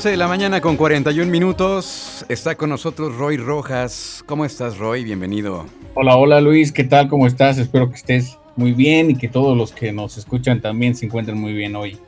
De 0.00 0.16
la 0.16 0.26
mañana 0.26 0.62
con 0.62 0.78
41 0.78 1.30
minutos. 1.30 2.24
Está 2.30 2.54
con 2.54 2.70
nosotros 2.70 3.14
Roy 3.14 3.36
Rojas. 3.36 4.24
¿Cómo 4.26 4.46
estás, 4.46 4.78
Roy? 4.78 5.04
Bienvenido. 5.04 5.66
Hola, 5.94 6.16
hola 6.16 6.40
Luis, 6.40 6.72
¿qué 6.72 6.84
tal? 6.84 7.08
¿Cómo 7.08 7.26
estás? 7.26 7.58
Espero 7.58 7.90
que 7.90 7.96
estés 7.96 8.38
muy 8.56 8.72
bien 8.72 9.10
y 9.10 9.16
que 9.16 9.28
todos 9.28 9.54
los 9.54 9.72
que 9.72 9.92
nos 9.92 10.16
escuchan 10.16 10.62
también 10.62 10.94
se 10.94 11.04
encuentren 11.04 11.38
muy 11.38 11.52
bien 11.52 11.76
hoy. 11.76 11.98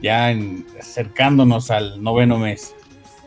Ya 0.00 0.34
acercándonos 0.80 1.70
al 1.70 2.02
noveno 2.02 2.38
mes. 2.38 2.74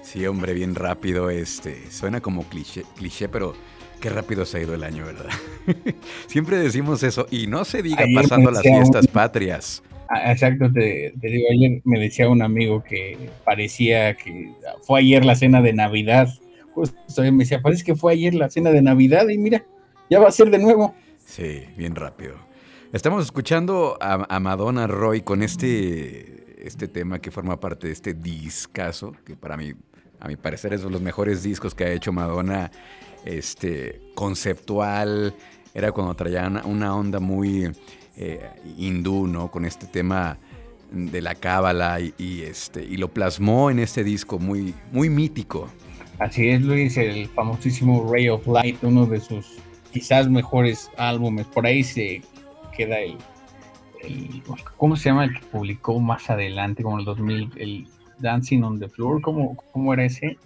Sí, 0.02 0.25
hombre, 0.25 0.55
bien 0.55 0.73
rápido. 0.73 1.30
Este, 1.30 1.91
suena 1.91 2.21
como 2.21 2.41
cliché, 2.49 2.83
cliché, 2.97 3.30
pero 3.30 3.53
qué 3.99 4.09
rápido 4.09 4.45
se 4.45 4.58
ha 4.58 4.61
ido 4.61 4.73
el 4.73 4.83
año, 4.83 5.05
¿verdad? 5.05 5.30
Siempre 6.25 6.58
decimos 6.58 7.03
eso 7.03 7.27
y 7.30 7.45
no 7.45 7.65
se 7.65 7.83
diga 7.83 8.03
pasando 8.15 8.49
las 8.49 8.63
fiestas 8.63 9.05
patrias. 9.05 9.83
Ah, 10.14 10.30
exacto, 10.34 10.70
te, 10.70 11.14
digo, 11.22 11.48
ayer 11.50 11.81
me 11.86 11.98
decía 11.98 12.28
un 12.28 12.42
amigo 12.42 12.84
que 12.84 13.17
parecía 13.45 14.14
que 14.17 14.52
fue 14.81 15.00
ayer 15.00 15.23
la 15.23 15.36
cena 15.36 15.62
de 15.62 15.72
Navidad. 15.72 16.28
Justo 16.73 17.22
me 17.22 17.31
decía, 17.31 17.62
parece 17.62 17.86
que 17.86 17.95
fue 17.95 18.12
ayer 18.12 18.34
la 18.34 18.50
cena 18.50 18.72
de 18.72 18.82
Navidad 18.82 19.30
y 19.30 19.38
mira, 19.38 19.64
ya 20.09 20.20
va 20.20 20.28
a 20.28 20.32
ser 20.32 20.50
de 20.50 20.59
nuevo. 20.59 20.94
Sí, 21.17 21.62
bien 21.78 21.95
rápido. 21.95 22.36
Estamos 22.92 23.23
escuchando 23.23 23.98
a, 24.02 24.38
Madonna 24.42 24.86
Roy 24.86 25.21
con 25.21 25.42
este, 25.42 26.58
este 26.67 26.89
tema 26.89 27.20
que 27.20 27.32
forma 27.32 27.58
parte 27.58 27.88
de 27.88 27.94
este 27.94 28.14
discazo, 28.14 29.14
que 29.26 29.38
para 29.38 29.55
mí, 29.55 29.71
a 30.20 30.27
mi 30.27 30.36
parecer, 30.36 30.73
es 30.73 30.82
uno 30.82 30.89
de 30.89 30.94
los 30.95 31.02
mejores 31.02 31.42
discos 31.42 31.73
que 31.73 31.86
ha 31.86 31.89
hecho 31.89 32.11
Madonna, 32.11 32.70
este, 33.23 34.02
conceptual. 34.14 35.33
Era 35.73 35.94
cuando 35.94 36.16
traían 36.16 36.61
una 36.66 36.94
onda 36.98 37.21
muy 37.21 37.71
eh, 38.17 38.49
hindú, 38.77 39.27
¿no? 39.27 39.49
Con 39.49 39.66
este 39.66 39.88
tema 39.88 40.38
de 40.92 41.22
la 41.22 41.36
cábala 41.36 41.99
y, 41.99 42.42
este, 42.42 42.83
y 42.83 42.98
lo 42.98 43.08
plasmó 43.08 43.72
en 43.72 43.80
este 43.80 44.04
disco 44.04 44.39
muy, 44.39 44.73
muy 44.92 45.10
mítico. 45.10 45.70
Así 46.20 46.50
es, 46.50 46.61
Luis, 46.61 46.98
el 46.98 47.27
famosísimo 47.30 48.11
Ray 48.11 48.30
of 48.30 48.45
Light, 48.45 48.77
uno 48.83 49.05
de 49.05 49.20
sus 49.20 49.58
quizás 49.92 50.30
mejores 50.30 50.92
álbumes. 50.98 51.48
Por 51.48 51.66
ahí 51.66 51.83
se 51.83 52.21
queda 52.76 53.00
el, 53.00 53.17
¿cómo 54.77 54.95
se 54.95 55.10
llama 55.10 55.26
el 55.26 55.33
que 55.33 55.45
publicó 55.48 56.00
más 56.00 56.30
adelante, 56.30 56.83
como 56.83 57.00
el 57.00 57.05
2000, 57.05 57.52
el 57.58 57.88
Dancing 58.20 58.61
on 58.61 58.80
the 58.80 58.89
Floor? 58.89 59.21
¿Cómo, 59.21 59.55
cómo 59.71 59.94
era 59.94 60.05
ese? 60.05 60.38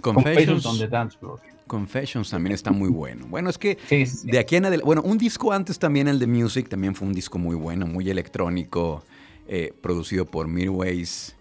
Confessions 0.00 0.66
on 0.66 0.78
the 0.78 0.88
Dance 0.88 1.16
Floor. 1.18 1.40
Confessions 1.68 2.30
también 2.30 2.54
está 2.54 2.72
muy 2.72 2.88
bueno. 2.88 3.26
Bueno, 3.28 3.50
es 3.50 3.58
que 3.58 3.78
de 4.24 4.38
aquí 4.38 4.56
en 4.56 4.64
adelante, 4.64 4.84
bueno, 4.84 5.02
un 5.02 5.18
disco 5.18 5.52
antes 5.52 5.78
también, 5.78 6.08
el 6.08 6.18
de 6.18 6.26
Music, 6.26 6.68
también 6.68 6.94
fue 6.94 7.06
un 7.06 7.14
disco 7.14 7.38
muy 7.38 7.54
bueno, 7.54 7.86
muy 7.86 8.10
electrónico, 8.10 9.04
eh, 9.46 9.72
producido 9.80 10.26
por 10.26 10.48
Mirways. 10.48 11.36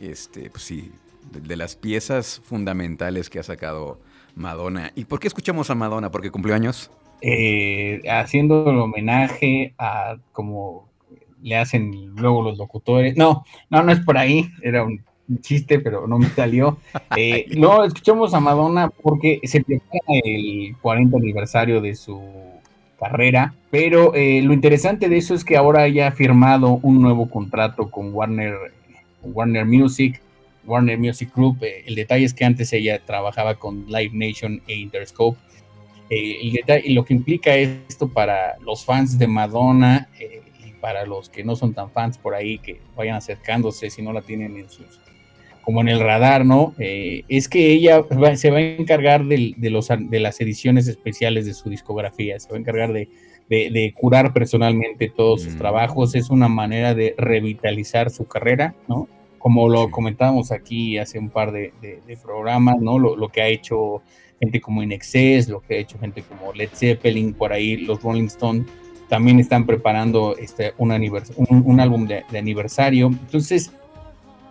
Este, 0.00 0.48
pues 0.48 0.62
sí, 0.62 0.92
de, 1.32 1.56
las 1.56 1.76
piezas 1.76 2.40
fundamentales 2.44 3.28
que 3.28 3.38
ha 3.38 3.42
sacado 3.42 4.00
Madonna. 4.34 4.92
¿Y 4.94 5.04
por 5.04 5.20
qué 5.20 5.28
escuchamos 5.28 5.68
a 5.70 5.74
Madonna? 5.74 6.10
¿Porque 6.10 6.30
cumplió 6.30 6.54
años? 6.54 6.90
Eh, 7.20 8.00
haciendo 8.08 8.70
el 8.70 8.78
homenaje 8.78 9.74
a 9.76 10.16
como 10.32 10.88
le 11.42 11.56
hacen 11.56 12.14
luego 12.16 12.42
los 12.42 12.58
locutores. 12.58 13.16
No, 13.16 13.44
no, 13.70 13.82
no 13.82 13.92
es 13.92 14.00
por 14.00 14.18
ahí. 14.18 14.48
Era 14.62 14.84
un 14.84 15.04
chiste, 15.40 15.78
pero 15.78 16.06
no 16.06 16.18
me 16.18 16.28
salió. 16.28 16.78
Eh, 17.16 17.46
no, 17.56 17.84
escuchamos 17.84 18.32
a 18.34 18.38
Madonna 18.38 18.90
porque 18.90 19.40
se 19.42 19.64
prepara 19.64 20.20
el 20.22 20.76
40 20.80 21.16
aniversario 21.16 21.80
de 21.80 21.96
su 21.96 22.20
carrera, 23.00 23.54
pero 23.70 24.14
eh, 24.14 24.40
lo 24.42 24.52
interesante 24.52 25.08
de 25.08 25.16
eso 25.16 25.34
es 25.34 25.44
que 25.44 25.56
ahora 25.56 25.86
ella 25.86 26.08
ha 26.08 26.12
firmado 26.12 26.78
un 26.82 27.02
nuevo 27.02 27.28
contrato 27.28 27.90
con 27.90 28.14
Warner, 28.14 28.54
Warner 29.22 29.64
Music, 29.64 30.20
Warner 30.64 30.98
Music 30.98 31.30
Group. 31.34 31.58
Eh, 31.62 31.84
el 31.86 31.96
detalle 31.96 32.24
es 32.24 32.34
que 32.34 32.44
antes 32.44 32.72
ella 32.72 33.00
trabajaba 33.04 33.56
con 33.56 33.86
Live 33.86 34.10
Nation 34.12 34.62
e 34.68 34.76
Interscope. 34.76 35.38
y 36.10 36.92
lo 36.92 37.04
que 37.04 37.14
implica 37.14 37.56
esto 37.56 38.08
para 38.08 38.58
los 38.60 38.84
fans 38.84 39.18
de 39.18 39.26
Madonna 39.26 40.08
y 40.64 40.72
para 40.72 41.04
los 41.04 41.30
que 41.30 41.42
no 41.42 41.56
son 41.56 41.74
tan 41.74 41.90
fans 41.90 42.16
por 42.16 42.34
ahí 42.34 42.58
que 42.58 42.80
vayan 42.96 43.16
acercándose 43.16 43.90
si 43.90 44.02
no 44.02 44.12
la 44.12 44.22
tienen 44.22 44.56
en 44.56 44.70
sus 44.70 45.00
como 45.68 45.82
en 45.82 45.88
el 45.88 46.00
radar, 46.00 46.46
¿no? 46.46 46.72
Eh, 46.78 47.24
es 47.28 47.46
que 47.46 47.72
ella 47.72 48.02
se 48.36 48.50
va 48.50 48.56
a 48.56 48.60
encargar 48.62 49.26
de, 49.26 49.54
los, 49.68 49.88
de 49.88 50.18
las 50.18 50.40
ediciones 50.40 50.88
especiales 50.88 51.44
de 51.44 51.52
su 51.52 51.68
discografía, 51.68 52.40
se 52.40 52.48
va 52.48 52.56
a 52.56 52.58
encargar 52.58 52.90
de, 52.90 53.94
curar 53.94 54.32
personalmente 54.32 55.12
todos 55.14 55.42
sus 55.42 55.56
mm. 55.56 55.58
trabajos, 55.58 56.14
es 56.14 56.30
una 56.30 56.48
manera 56.48 56.94
de 56.94 57.14
revitalizar 57.18 58.08
su 58.08 58.24
carrera, 58.24 58.76
¿no? 58.88 59.08
Como 59.36 59.68
lo 59.68 59.90
comentábamos 59.90 60.52
aquí 60.52 60.96
hace 60.96 61.18
un 61.18 61.28
par 61.28 61.52
de, 61.52 61.74
programas, 62.22 62.80
¿no? 62.80 62.98
Lo, 62.98 63.28
que 63.28 63.42
ha 63.42 63.48
hecho 63.48 64.00
gente 64.40 64.62
como 64.62 64.82
Inexcess, 64.82 65.50
lo 65.50 65.60
que 65.60 65.74
ha 65.74 65.78
hecho 65.80 65.98
gente 65.98 66.22
como 66.22 66.54
Led 66.54 66.70
Zeppelin, 66.72 67.34
por 67.34 67.52
ahí 67.52 67.76
los 67.76 68.02
Rolling 68.02 68.28
Stones 68.28 68.64
también 69.10 69.38
están 69.38 69.66
preparando 69.66 70.34
este, 70.38 70.72
un, 70.78 70.92
un 70.92 71.80
álbum 71.80 72.06
de, 72.06 72.24
aniversario. 72.38 73.08
Entonces, 73.08 73.70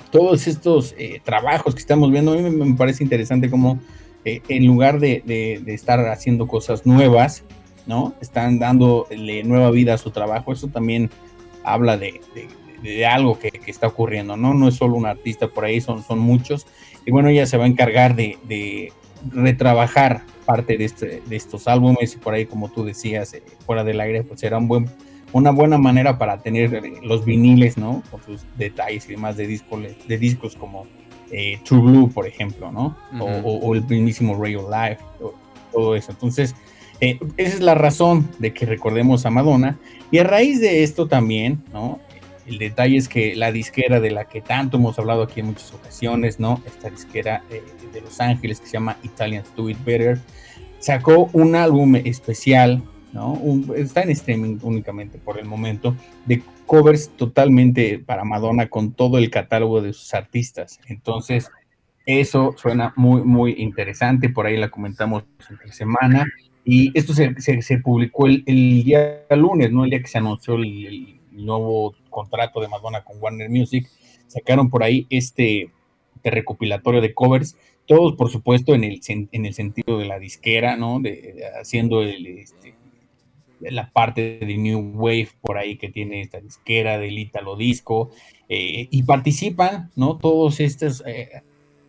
todos 0.09 0.47
estos 0.47 0.95
eh, 0.97 1.21
trabajos 1.23 1.75
que 1.75 1.81
estamos 1.81 2.11
viendo, 2.11 2.33
a 2.33 2.35
mí 2.37 2.49
me, 2.49 2.75
parece 2.75 3.03
interesante 3.03 3.49
como 3.49 3.79
eh, 4.25 4.41
en 4.47 4.65
lugar 4.65 4.99
de, 4.99 5.63
estar 5.67 5.99
haciendo 6.07 6.47
cosas 6.47 6.85
nuevas, 6.85 7.43
¿no? 7.85 8.13
Están 8.21 8.59
dándole 8.59 9.43
nueva 9.43 9.71
vida 9.71 9.93
a 9.93 9.97
su 9.97 10.11
trabajo. 10.11 10.51
Eso 10.51 10.67
también 10.67 11.09
habla 11.63 11.97
de, 11.97 12.19
algo 13.05 13.39
que, 13.39 13.51
está 13.67 13.87
ocurriendo, 13.87 14.37
¿no? 14.37 14.53
No 14.53 14.67
es 14.67 14.75
solo 14.75 14.95
un 14.95 15.05
artista 15.05 15.47
por 15.47 15.65
ahí, 15.65 15.81
son, 15.81 16.03
son 16.03 16.19
muchos. 16.19 16.67
Y 17.05 17.11
bueno, 17.11 17.29
ella 17.29 17.45
se 17.45 17.57
va 17.57 17.65
a 17.65 17.67
encargar 17.67 18.15
de, 18.15 18.91
retrabajar 19.31 20.23
parte 20.45 20.77
de, 20.77 20.85
este, 20.85 21.21
de 21.25 21.35
estos 21.35 21.67
álbumes 21.67 22.13
y 22.13 22.17
por 22.17 22.33
ahí, 22.33 22.45
como 22.45 22.69
tú 22.69 22.85
decías, 22.85 23.33
eh, 23.33 23.43
fuera 23.65 23.83
del 23.83 23.99
aire, 23.99 24.23
pues 24.23 24.39
será 24.39 24.57
un 24.57 24.67
buen 24.67 24.89
una 25.37 25.51
buena 25.51 25.77
manera 25.77 26.17
para 26.17 26.39
tener 26.39 26.73
eh, 26.75 26.93
los 27.03 27.25
viniles, 27.25 27.77
¿no? 27.77 28.03
Con 28.11 28.23
sus 28.23 28.45
detalles 28.57 29.05
y 29.07 29.11
demás 29.11 29.37
de 29.37 29.47
discos, 29.47 29.81
de 30.07 30.17
discos 30.17 30.55
como 30.55 30.85
eh, 31.31 31.59
True 31.63 31.81
Blue, 31.81 32.11
por 32.11 32.27
ejemplo, 32.27 32.71
¿no? 32.71 32.95
o, 33.19 33.75
el 33.75 33.83
mismísimo 33.85 34.41
Ray 34.41 34.55
of 34.55 34.69
Life, 34.69 35.03
todo 35.71 35.95
eso. 35.95 36.11
Entonces, 36.11 36.55
eh, 37.01 37.19
esa 37.37 37.55
es 37.55 37.61
la 37.61 37.75
razón 37.75 38.27
de 38.39 38.53
que 38.53 38.65
recordemos 38.65 39.25
a 39.25 39.29
Madonna. 39.29 39.77
Y 40.11 40.19
a 40.19 40.23
raíz 40.23 40.61
de 40.61 40.83
esto 40.83 41.07
también, 41.07 41.63
¿no? 41.73 41.99
el 42.47 42.57
detalle 42.57 42.97
es 42.97 43.09
que 43.09 43.35
la 43.35 43.51
disquera 43.51 43.99
de 43.99 44.09
la 44.09 44.25
que 44.25 44.41
tanto 44.41 44.77
hemos 44.77 44.97
hablado 44.97 45.23
aquí 45.23 45.41
en 45.41 45.47
muchas 45.47 45.73
ocasiones, 45.73 46.39
¿no? 46.39 46.61
Esta 46.65 46.89
disquera 46.89 47.43
eh, 47.51 47.61
de 47.91 48.01
Los 48.01 48.21
Ángeles 48.21 48.61
que 48.61 48.67
se 48.67 48.73
llama 48.73 48.97
Italians 49.03 49.53
Do 49.55 49.69
It 49.69 49.77
Better, 49.83 50.19
sacó 50.79 51.29
un 51.33 51.55
álbum 51.55 51.97
especial, 51.97 52.81
¿no? 53.17 53.73
está 53.75 54.03
en 54.03 54.11
streaming 54.11 54.59
únicamente 54.61 55.17
por 55.17 55.39
el 55.39 55.45
momento, 55.45 55.95
de 56.25 56.43
covers 56.67 57.09
totalmente 57.09 57.97
para 57.97 58.23
Madonna 58.23 58.69
con 58.69 58.93
todo 58.93 59.17
el 59.17 59.31
catálogo 59.31 59.81
de 59.81 59.93
sus 59.93 60.13
artistas. 60.13 60.79
Entonces, 60.87 61.49
eso 62.05 62.53
suena 62.57 62.93
muy, 62.95 63.23
muy 63.23 63.55
interesante. 63.57 64.29
Por 64.29 64.45
ahí 64.45 64.55
la 64.55 64.69
comentamos 64.69 65.23
entre 65.49 65.71
semana. 65.71 66.27
Y 66.63 66.91
esto 66.97 67.13
se, 67.13 67.33
se, 67.39 67.77
publicó 67.79 68.27
el, 68.27 68.43
día 68.45 69.25
lunes, 69.31 69.71
¿no? 69.71 69.85
El 69.85 69.89
día 69.89 70.01
que 70.01 70.07
se 70.07 70.19
anunció 70.19 70.55
el, 70.55 71.15
nuevo 71.31 71.95
contrato 72.09 72.59
de 72.59 72.67
Madonna 72.67 73.03
con 73.03 73.21
Warner 73.21 73.49
Music. 73.49 73.87
Sacaron 74.27 74.69
por 74.69 74.83
ahí 74.83 75.07
este, 75.09 75.69
este 76.15 76.31
recopilatorio 76.31 76.99
de 76.99 77.13
covers 77.13 77.55
todos 77.85 78.15
por 78.15 78.29
supuesto 78.29 78.75
en 78.75 78.83
el, 78.83 78.99
en 79.07 79.45
el 79.45 79.53
sentido 79.53 79.97
de 79.97 80.05
la 80.05 80.19
disquera, 80.19 80.75
¿no? 80.75 80.99
De, 80.99 81.43
haciendo 81.59 82.01
el, 82.03 82.27
este, 82.27 82.75
la 83.59 83.91
parte 83.91 84.39
de 84.39 84.57
New 84.57 84.93
Wave 84.95 85.29
por 85.41 85.57
ahí 85.57 85.77
que 85.77 85.89
tiene 85.89 86.21
esta 86.21 86.39
disquera 86.39 86.97
del 86.97 87.17
Italo 87.17 87.55
Disco, 87.55 88.11
eh, 88.49 88.87
y 88.91 89.03
participan, 89.03 89.91
¿no? 89.95 90.17
Todos 90.17 90.61
estos 90.61 91.03
eh, 91.05 91.41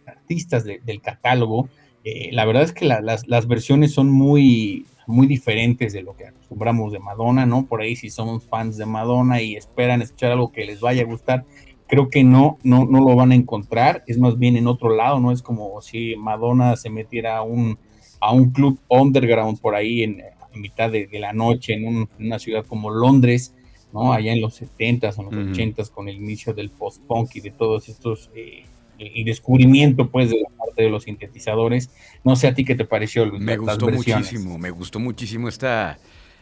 artistas 0.07 0.65
del 0.65 1.01
catálogo. 1.01 1.69
Eh, 2.05 2.31
la 2.33 2.45
verdad 2.45 2.65
es 2.65 2.73
que 2.73 2.85
las, 2.85 3.29
las, 3.29 3.47
versiones 3.47 3.93
son 3.93 4.11
muy, 4.11 4.85
muy 5.07 5.27
diferentes 5.29 5.93
de 5.93 6.03
lo 6.03 6.17
que 6.17 6.27
acostumbramos 6.27 6.93
de 6.93 6.99
Madonna, 6.99 7.47
¿no? 7.47 7.67
Por 7.67 7.81
ahí 7.81 7.95
si 7.95 8.11
somos 8.11 8.45
fans 8.45 8.77
de 8.77 8.87
Madonna 8.87 9.41
y 9.41 9.55
esperan 9.55 10.03
escuchar 10.03 10.33
algo 10.33 10.51
que 10.51 10.65
les 10.65 10.81
vaya 10.81 11.03
a 11.03 11.07
gustar, 11.07 11.45
creo 11.87 12.09
que 12.09 12.25
no, 12.25 12.59
no, 12.65 12.85
no 12.87 13.01
lo 13.01 13.15
van 13.15 13.33
a 13.33 13.37
encontrar, 13.37 14.03
es 14.09 14.19
más 14.19 14.39
bien 14.39 14.57
en 14.57 14.67
otro 14.67 14.95
lado, 14.95 15.21
¿no? 15.21 15.31
Es 15.31 15.43
como 15.43 15.81
si 15.81 16.17
Madonna 16.17 16.75
se 16.77 16.91
metiera 16.91 17.37
a 17.37 17.43
un, 17.43 17.79
a 18.21 18.33
un 18.33 18.51
club 18.51 18.81
underground 18.89 19.61
por 19.61 19.77
ahí 19.77 20.03
en, 20.03 20.23
mitad 20.59 20.91
de, 20.91 21.09
la 21.13 21.33
noche 21.33 21.75
en, 21.75 22.09
una 22.19 22.39
ciudad 22.39 22.65
como 22.67 22.91
Londres, 22.91 23.55
¿no? 23.93 24.13
Allá 24.13 24.33
en 24.33 24.41
los 24.41 24.61
70s 24.61 25.19
o 25.19 25.23
los 25.25 25.33
80s 25.33 25.91
con 25.91 26.09
el 26.09 26.17
inicio 26.17 26.53
del 26.53 26.71
post-punk 26.71 27.37
y 27.37 27.41
de 27.41 27.51
todos 27.51 27.89
estos... 27.89 28.31
Eh, 28.35 28.65
y 29.01 29.23
descubrimiento 29.23 30.11
pues 30.11 30.31
de 30.31 30.41
la 30.41 30.49
parte 30.49 30.83
de 30.83 30.91
los 30.91 31.05
sintetizadores. 31.05 31.89
No 32.25 32.35
sé 32.35 32.49
a 32.49 32.55
ti 32.55 32.65
qué 32.65 32.75
te 32.75 32.85
pareció. 32.85 33.25
Luis, 33.25 33.41
me 33.41 33.57
gustó 33.57 33.89
muchísimo, 33.89 34.59
me 34.59 34.71
gustó 34.71 34.99
muchísimo 34.99 35.49
esta, 35.49 35.99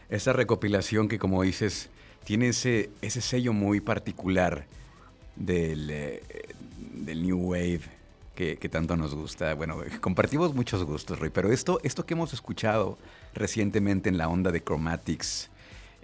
esta 0.09 0.33
recopilación 0.33 1.07
que 1.07 1.19
como 1.19 1.43
dices 1.43 1.91
tiene 2.25 2.49
ese, 2.49 2.89
ese 3.03 3.21
sello 3.21 3.53
muy 3.53 3.81
particular 3.81 4.65
del, 5.37 5.91
eh, 5.91 6.23
del 6.95 7.23
New 7.23 7.51
Wave 7.51 7.83
que, 8.37 8.69
tanto 8.71 8.97
nos 8.97 9.15
gusta. 9.15 9.55
Bueno, 9.55 9.79
compartimos 10.01 10.55
muchos 10.55 10.85
gustos, 10.85 11.19
Rey, 11.19 11.31
pero 11.33 11.51
esto, 11.51 11.81
esto 11.83 12.05
que 12.05 12.15
hemos 12.15 12.35
escuchado 12.35 12.99
recientemente 13.37 14.09
en 14.09 14.19
la 14.19 14.29
onda 14.29 14.51
de 14.51 14.63
Chromatics 14.63 15.51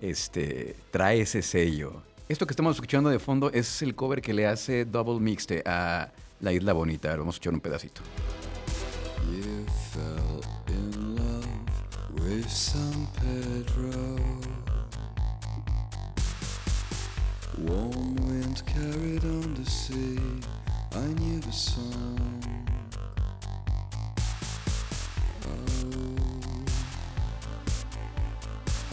este, 0.00 0.76
trae 0.90 1.22
ese 1.22 1.42
sello. 1.42 2.02
Esto 2.28 2.46
que 2.46 2.52
estamos 2.52 2.76
escuchando 2.76 3.10
de 3.10 3.18
fondo 3.18 3.50
es 3.50 3.82
el 3.82 3.94
cover 3.94 4.22
que 4.22 4.32
le 4.32 4.46
hace 4.46 4.84
Double 4.84 5.20
Mixte 5.20 5.62
a 5.66 6.10
La 6.40 6.52
Isla 6.52 6.72
Bonita. 6.72 7.16
vamos 7.16 7.34
a 7.34 7.36
escuchar 7.36 7.54
un 7.54 7.60
pedacito. 7.60 8.02
I 20.94 21.06
knew 21.14 21.40
the 21.40 21.52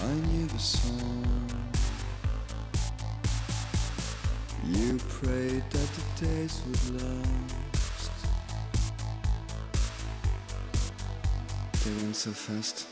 I 0.02 0.14
knew 0.28 0.48
the 0.48 0.60
song. 0.60 1.48
You 4.66 4.98
prayed 5.10 5.64
that 5.72 5.90
the 5.98 6.26
days 6.26 6.62
would 6.66 7.02
last. 7.02 8.12
They 11.84 11.94
went 12.04 12.16
so 12.16 12.32
fast. 12.32 12.88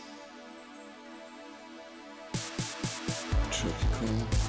Tropical. 3.51 4.47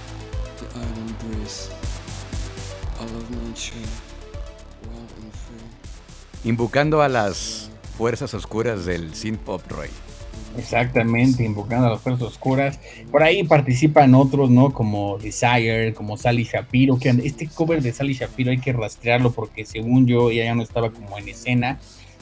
Invocando 6.44 7.02
a 7.02 7.08
las 7.08 7.69
fuerzas 7.96 8.32
oscuras 8.32 8.87
del 8.87 9.14
synth 9.14 9.40
pop 9.40 9.62
Roy. 9.70 9.90
Exactamente, 10.58 11.44
invocando 11.44 11.87
a 11.87 11.90
las 11.90 12.00
fuerzas 12.00 12.26
oscuras. 12.26 12.81
Por 13.12 13.22
ahí 13.22 13.44
participan 13.44 14.14
otros, 14.14 14.50
¿no? 14.50 14.72
Como 14.72 15.16
Desire, 15.19 15.94
como 15.94 16.16
Sally 16.16 16.44
Shapiro. 16.44 16.99
Que 16.99 17.10
este 17.10 17.46
cover 17.46 17.81
de 17.81 17.93
Sally 17.93 18.14
Shapiro 18.14 18.50
hay 18.50 18.58
que 18.58 18.72
rastrearlo 18.72 19.31
porque 19.31 19.64
según 19.64 20.06
yo 20.06 20.31
ella 20.31 20.46
ya 20.46 20.55
no 20.56 20.62
estaba 20.62 20.90
como 20.90 21.16
en 21.16 21.28
escena. 21.28 21.78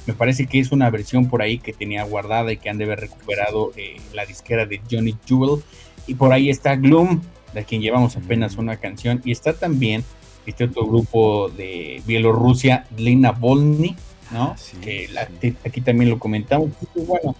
Me 0.07 0.13
parece 0.13 0.47
que 0.47 0.61
es 0.61 0.71
una 0.71 0.91
versión 0.91 1.29
por 1.29 1.41
ahí 1.41 1.59
que 1.59 1.73
tenía 1.73 2.05
guardada 2.05 2.53
y 2.53 2.59
que 2.59 2.69
han 2.69 2.77
de 2.77 2.85
haber 2.85 3.01
recuperado 3.01 3.73
eh, 3.77 3.97
la 4.13 4.27
disquera 4.27 4.67
de 4.67 4.81
Johnny 4.89 5.17
Jewel. 5.27 5.63
Y 6.07 6.15
por 6.15 6.33
ahí 6.33 6.51
está 6.51 6.77
Gloom, 6.77 7.23
de 7.55 7.65
quien 7.65 7.81
llevamos 7.81 8.17
apenas 8.17 8.57
una 8.57 8.77
canción. 8.77 9.23
Y 9.25 9.33
está 9.33 9.55
también 9.55 10.05
este 10.45 10.65
otro 10.65 10.87
grupo 10.87 11.49
de 11.49 12.03
Bielorrusia, 12.07 12.87
Lina 12.99 13.33
Volny, 13.33 13.97
¿no? 14.31 14.55
Ah, 14.55 14.57
que 14.83 15.09
aquí 15.65 15.81
también 15.81 16.11
lo 16.11 16.19
comentamos. 16.19 16.69
bueno, 16.95 17.35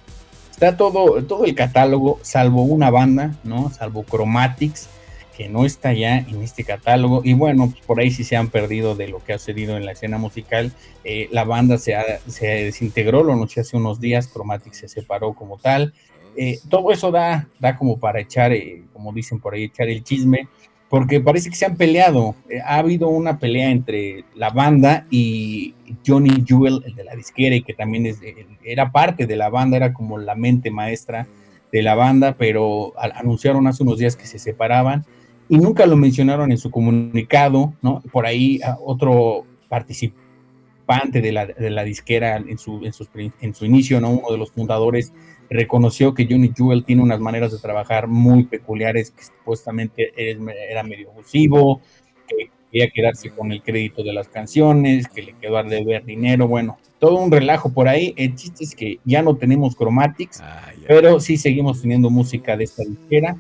está 0.57 0.75
todo, 0.75 1.23
todo 1.23 1.45
el 1.45 1.55
catálogo, 1.55 2.19
salvo 2.23 2.63
una 2.63 2.91
banda, 2.91 3.37
¿no? 3.45 3.71
Salvo 3.71 4.07
Chromatics, 4.09 4.89
que 5.37 5.51
no 5.51 5.67
está 5.67 5.93
ya 5.93 6.17
en 6.17 6.41
este 6.41 6.65
catálogo. 6.65 7.21
Y 7.23 7.35
bueno, 7.35 7.69
pues 7.71 7.83
por 7.85 8.01
ahí 8.01 8.11
sí 8.11 8.25
se 8.25 8.37
han 8.37 8.49
perdido 8.49 8.95
de 8.95 9.09
lo 9.09 9.23
que 9.23 9.35
ha 9.35 9.39
sucedido 9.39 9.77
en 9.77 9.85
la 9.85 9.93
escena 9.93 10.17
musical. 10.17 10.73
Eh, 11.05 11.29
la 11.31 11.45
banda 11.45 11.77
se, 11.77 11.95
se 12.27 12.47
desintegró, 12.47 13.23
lo 13.23 13.35
anuncié 13.35 13.61
hace 13.61 13.77
unos 13.77 14.01
días, 14.01 14.33
Chromatics 14.33 14.79
se 14.79 14.89
separó 14.89 15.35
como 15.35 15.59
tal. 15.59 15.93
Eh, 16.39 16.59
todo 16.71 16.91
eso 16.91 17.11
da, 17.11 17.49
da 17.61 17.77
como 17.77 17.99
para 17.99 18.21
echar, 18.21 18.53
eh, 18.53 18.83
como 18.95 19.13
dicen 19.13 19.41
por 19.41 19.53
ahí, 19.53 19.65
echar 19.65 19.91
el 19.91 20.03
chisme, 20.03 20.49
porque 20.89 21.21
parece 21.21 21.51
que 21.51 21.57
se 21.57 21.67
han 21.67 21.77
peleado. 21.77 22.35
Eh, 22.49 22.61
ha 22.65 22.79
habido 22.79 23.09
una 23.09 23.39
pelea 23.39 23.71
entre 23.71 24.25
la 24.35 24.51
banda 24.51 25.07
y 25.11 25.75
Johnny 26.07 26.45
Jewel, 26.47 26.83
el 26.85 26.95
de 26.95 27.05
la 27.05 27.15
disquera, 27.15 27.57
y 27.57 27.63
que 27.63 27.75
también 27.75 28.07
es 28.07 28.21
era 28.65 28.93
parte 28.93 29.27
de 29.27 29.37
la 29.37 29.49
banda, 29.49 29.77
era 29.77 29.93
como 29.93 30.19
la 30.19 30.35
mente 30.35 30.71
maestra 30.71 31.27
de 31.73 31.83
la 31.83 31.95
banda, 31.95 32.37
pero 32.39 32.93
anunciaron 32.97 33.67
hace 33.67 33.83
unos 33.83 33.99
días 33.99 34.17
que 34.17 34.27
se 34.27 34.39
separaban 34.39 35.05
y 35.49 35.59
nunca 35.59 35.87
lo 35.87 35.97
mencionaron 35.97 36.51
en 36.51 36.59
su 36.59 36.71
comunicado, 36.71 37.75
¿no? 37.83 38.03
Por 38.13 38.27
ahí 38.27 38.61
ah, 38.65 38.79
otro 38.85 39.45
participante 39.69 41.21
de 41.21 41.33
la, 41.33 41.47
de 41.47 41.71
la 41.71 41.85
disquera 41.85 42.37
en 42.37 42.59
su, 42.59 42.85
en, 42.85 42.93
su, 42.93 43.07
en 43.41 43.55
su 43.55 43.65
inicio, 43.65 44.01
¿no? 44.01 44.11
Uno 44.11 44.31
de 44.31 44.39
los 44.39 44.53
fundadores 44.53 45.13
reconoció 45.51 46.15
que 46.15 46.27
Johnny 46.29 46.53
Jewel 46.55 46.85
tiene 46.85 47.03
unas 47.03 47.21
maneras 47.21 47.53
de 47.53 47.59
trabajar 47.59 48.07
muy 48.07 48.45
peculiares, 48.45 49.11
que 49.11 49.25
supuestamente 49.25 50.13
era 50.17 50.83
medio 50.83 51.11
abusivo, 51.11 51.81
que 52.29 52.51
quería 52.71 52.91
quedarse 52.91 53.31
con 53.31 53.53
el 53.53 53.63
crédito 53.63 54.03
de 54.03 54.13
las 54.13 54.29
canciones, 54.29 55.09
que 55.09 55.23
le 55.23 55.33
quedó 55.35 55.59
a 55.59 55.63
deber 55.63 56.05
dinero, 56.05 56.49
bueno, 56.49 56.79
todo 56.99 57.17
un 57.17 57.31
relajo 57.31 57.73
por 57.73 57.89
ahí. 57.89 58.15
El 58.17 58.35
chiste 58.35 58.65
es 58.65 58.75
que 58.75 58.99
ya 59.05 59.23
no 59.23 59.37
tenemos 59.37 59.77
Chromatics, 59.77 60.43
pero 60.87 61.21
sí 61.21 61.37
seguimos 61.37 61.83
teniendo 61.83 62.11
música 62.11 62.57
de 62.57 62.65
esta 62.65 62.83
disquera. 62.85 63.37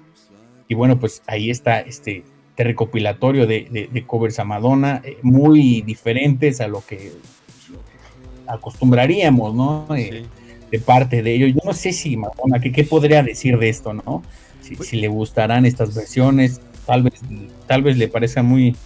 Y 0.68 0.74
bueno, 0.74 0.98
pues 0.98 1.22
ahí 1.26 1.50
está 1.50 1.80
este, 1.80 2.24
este 2.50 2.64
recopilatorio 2.64 3.46
de, 3.46 4.04
covers 4.06 4.38
a 4.38 4.44
Madonna, 4.44 5.00
eh, 5.04 5.18
muy 5.22 5.82
diferentes 5.82 6.60
a 6.60 6.68
lo 6.68 6.84
que 6.84 7.12
acostumbraríamos, 8.46 9.54
¿no? 9.54 9.86
Eh, 9.96 10.24
de 10.76 10.84
parte 10.84 11.22
de 11.22 11.34
ellos. 11.34 11.50
Yo 11.54 11.60
no 11.64 11.72
sé 11.72 11.92
si 11.92 12.16
Madonna, 12.16 12.60
¿qué, 12.60 12.84
podría 12.84 13.22
decir 13.22 13.58
de 13.58 13.68
esto, 13.68 13.94
no? 13.94 14.22
Pues 14.76 14.88
si, 14.88 14.96
le 14.96 15.08
gustarán 15.08 15.64
estas 15.64 15.94
versiones, 15.94 16.60
tal 16.84 17.04
vez, 17.04 17.14
tal 17.66 17.82
vez 17.82 17.96
le 17.96 18.08
parezcan 18.08 18.46
muy 18.46 18.76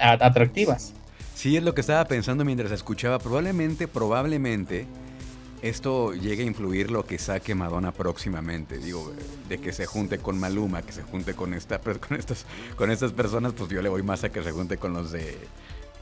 atractivas. 0.00 0.94
Sí, 1.34 1.56
es 1.56 1.62
lo 1.62 1.74
que 1.74 1.82
estaba 1.82 2.04
pensando 2.06 2.44
mientras 2.44 2.72
escuchaba. 2.72 3.18
Probablemente, 3.18 3.88
probablemente 3.88 4.86
esto 5.60 6.12
llegue 6.14 6.42
a 6.42 6.46
influir 6.46 6.90
lo 6.90 7.04
que 7.04 7.18
saque 7.18 7.54
Madonna 7.54 7.92
próximamente. 7.92 8.78
Digo, 8.78 9.12
de 9.48 9.58
que 9.58 9.72
se 9.72 9.86
junte 9.86 10.18
con 10.18 10.38
Maluma, 10.40 10.82
que 10.82 10.92
se 10.92 11.02
junte 11.02 11.34
con, 11.34 11.54
esta, 11.54 11.78
con, 11.78 12.18
estas, 12.18 12.46
con 12.74 12.90
estas 12.90 13.12
personas, 13.12 13.52
pues 13.52 13.70
yo 13.70 13.82
le 13.82 13.88
voy 13.88 14.02
más 14.02 14.24
a 14.24 14.30
que 14.30 14.42
se 14.42 14.50
junte 14.50 14.78
con 14.78 14.92
los 14.92 15.12
de 15.12 15.36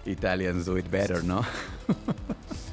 Italians 0.07 0.67
Do 0.67 0.79
It 0.79 0.89
Better, 0.89 1.25
¿no? 1.25 1.43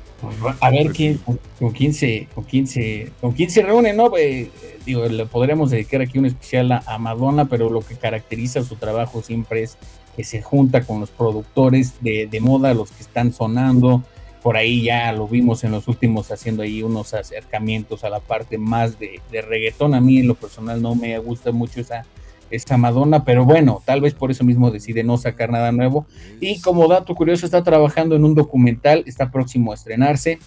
A 0.61 0.71
ver 0.71 0.91
quién, 0.91 1.19
con, 1.59 1.71
quién 1.71 1.93
se, 1.93 2.27
con 2.33 2.43
quién 2.43 2.65
se, 2.67 3.11
con 3.21 3.33
quién 3.33 3.49
se 3.51 3.61
reúne, 3.61 3.93
¿no? 3.93 4.15
Eh, 4.17 4.49
digo, 4.85 5.05
le 5.05 5.25
podríamos 5.25 5.69
dedicar 5.69 6.01
aquí 6.01 6.17
un 6.17 6.25
especial 6.25 6.71
a, 6.71 6.97
Madonna, 6.97 7.45
pero 7.45 7.69
lo 7.69 7.81
que 7.81 7.95
caracteriza 7.95 8.63
su 8.63 8.75
trabajo 8.77 9.21
siempre 9.21 9.63
es 9.63 9.77
que 10.15 10.23
se 10.23 10.41
junta 10.41 10.83
con 10.83 10.99
los 10.99 11.11
productores 11.11 11.93
de, 12.01 12.39
moda, 12.41 12.73
los 12.73 12.91
que 12.91 13.03
están 13.03 13.31
sonando. 13.31 14.03
Por 14.41 14.57
ahí 14.57 14.83
ya 14.83 15.11
lo 15.11 15.27
vimos 15.27 15.63
en 15.63 15.71
los 15.71 15.87
últimos 15.87 16.31
haciendo 16.31 16.63
ahí 16.63 16.81
unos 16.81 17.13
acercamientos 17.13 18.03
a 18.03 18.09
la 18.09 18.19
parte 18.19 18.57
más 18.57 18.97
de, 18.97 19.21
de 19.31 19.41
reggaetón. 19.41 19.93
A 19.93 20.01
mí 20.01 20.19
en 20.19 20.27
lo 20.27 20.35
personal 20.35 20.81
no 20.81 20.95
me 20.95 21.17
gusta 21.19 21.51
mucho 21.51 21.81
esa, 21.81 22.05
esa 22.51 22.77
Madonna, 22.77 23.23
pero 23.23 23.45
bueno, 23.45 23.81
tal 23.85 24.01
vez 24.01 24.13
por 24.13 24.31
eso 24.31 24.43
mismo 24.43 24.71
decide 24.71 25.03
no 25.03 25.17
sacar 25.17 25.49
nada 25.49 25.71
nuevo. 25.71 26.05
Y 26.39 26.61
como 26.61 26.87
dato 26.87 27.15
curioso, 27.15 27.45
está 27.45 27.63
trabajando 27.63 28.15
en 28.15 28.25
un 28.25 28.35
documental, 28.35 29.03
está 29.05 29.31
próximo 29.31 29.71
a 29.71 29.75
estrenarse 29.75 30.39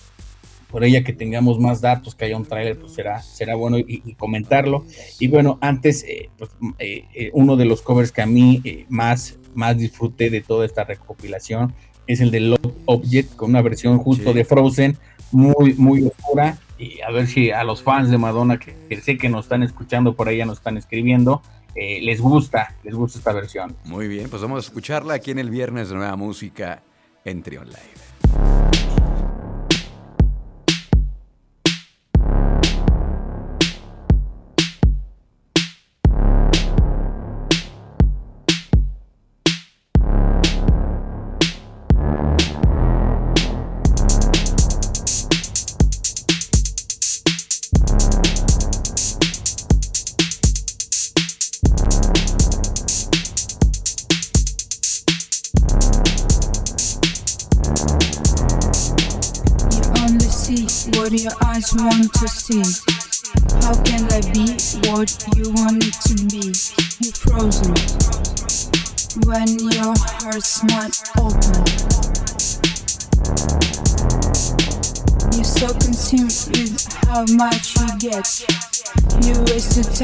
por 0.71 0.85
ella 0.85 1.03
que 1.03 1.13
tengamos 1.13 1.59
más 1.59 1.81
datos, 1.81 2.15
que 2.15 2.27
haya 2.27 2.37
un 2.37 2.45
tráiler, 2.45 2.79
pues 2.79 2.93
será, 2.93 3.21
será 3.23 3.57
bueno 3.57 3.79
y, 3.79 4.15
comentarlo. 4.15 4.85
Y 5.19 5.27
bueno, 5.29 5.59
antes, 5.61 6.05
eh, 6.05 6.31
pues, 6.39 6.51
eh, 6.79 7.05
eh, 7.15 7.31
uno 7.33 7.57
de 7.57 7.65
los 7.65 7.83
covers 7.83 8.13
que 8.13 8.23
a 8.23 8.27
mí 8.27 8.63
más, 8.89 9.39
más 9.55 9.77
disfruté 9.77 10.31
de 10.31 10.41
toda 10.41 10.65
esta 10.65 10.85
recopilación 10.85 11.75
es 12.07 12.21
el 12.21 12.31
de 12.31 12.41
Love 12.41 12.75
Object, 12.87 13.37
con 13.37 13.51
una 13.51 13.63
versión 13.63 13.99
justo 13.99 14.33
de 14.33 14.45
Frozen, 14.45 14.97
muy, 15.33 15.75
muy 15.75 16.05
oscura. 16.05 16.59
Y 16.79 17.01
a 17.03 17.11
ver 17.11 17.27
si 17.27 17.51
a 17.51 17.63
los 17.63 17.83
fans 17.83 18.11
de 18.11 18.19
Madonna, 18.19 18.59
que, 18.59 19.01
sé 19.01 19.19
que 19.19 19.29
nos 19.29 19.45
están 19.45 19.63
escuchando 19.63 20.15
por 20.15 20.29
ahí, 20.29 20.39
ya 20.39 20.47
nos 20.47 20.59
están 20.59 20.77
escribiendo, 20.77 21.43
les 21.75 22.21
gusta, 22.21 22.75
les 22.83 22.95
gusta 22.95 23.19
esta 23.19 23.33
versión. 23.33 23.77
Muy 23.85 24.09
bien, 24.09 24.29
pues 24.29 24.43
vamos 24.43 24.65
a 24.65 24.67
escucharla 24.69 25.15
aquí 25.15 25.31
en 25.31 25.39
el 25.39 25.51
viernes 25.51 25.89
de 25.89 25.97
Nueva 25.97 26.17
Música 26.17 26.83
en 27.25 27.43
Trion 27.43 27.67
Live. 27.67 28.10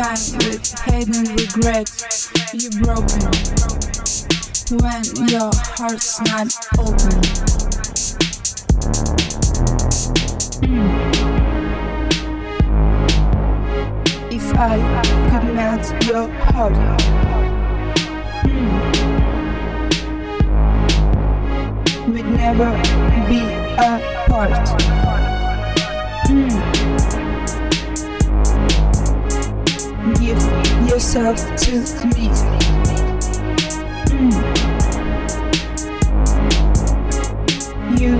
Time 0.06 0.38
with 0.38 0.78
hidden 0.82 1.16
and 1.16 1.40
regret. 1.40 1.90
You're 2.52 2.70
broken 2.84 3.26
when 4.78 5.02
your 5.28 5.50
heart's 5.74 6.20
not 6.30 6.54
open. 6.78 7.18
If 14.30 14.46
I 14.54 14.78
could 15.30 15.54
melt 15.54 15.86
your 16.06 16.28
heart. 16.52 16.76
We'd 22.08 22.26
never 22.26 22.70
be 23.28 23.40
apart. 23.74 25.35
Yourself 30.96 31.36
to 31.58 31.72
me. 32.16 32.30
Mm. 34.08 34.32
You 38.00 38.12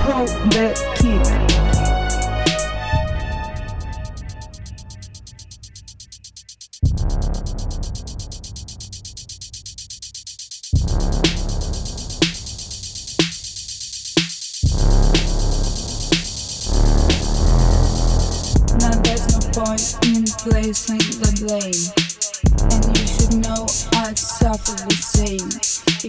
hold 0.00 0.28
the 0.52 0.66
key. 0.96 1.43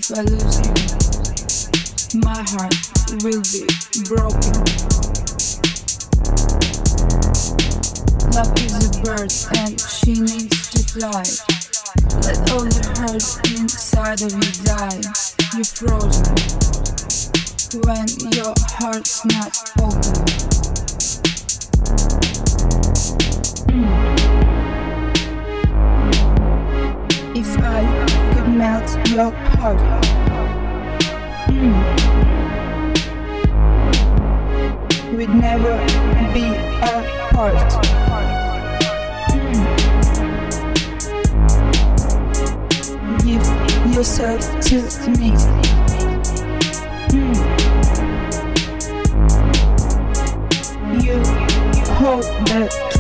If 0.08 0.18
I 0.18 0.22
lose 0.22 0.60
you. 0.62 0.70
My 2.22 2.44
heart 2.50 2.76
will 3.24 3.42
be 3.50 3.66
broken. 4.06 4.54
Love 8.32 8.54
is 8.62 8.86
a 8.86 9.02
bird 9.02 9.32
and 9.58 9.80
she 9.82 10.14
needs 10.22 10.70
to 10.70 10.80
fly. 10.94 11.26
Let 12.22 12.38
all 12.52 12.66
the 12.66 12.84
hurt 13.00 13.26
inside 13.58 14.22
of 14.22 14.32
you 14.34 14.52
die. 14.64 15.02
You're 15.56 15.66
frozen 15.66 16.36
when 17.82 18.06
your 18.32 18.54
heart's 18.78 19.26
not 19.26 19.58
open. 19.80 20.14
If 27.36 27.58
I 27.60 27.82
could 28.36 28.50
melt 28.50 29.10
your 29.10 29.55
heart. 29.66 29.82
Mm. 31.50 31.74
We'd 35.18 35.30
never 35.30 35.74
be 36.36 36.46
apart. 36.86 37.72
Mm. 39.34 39.66
Give 43.26 43.46
yourself 43.96 44.42
to 44.68 44.76
me. 45.20 45.32
Mm. 47.10 47.36
You 51.02 51.16
hold 51.96 52.24
the 52.50 52.95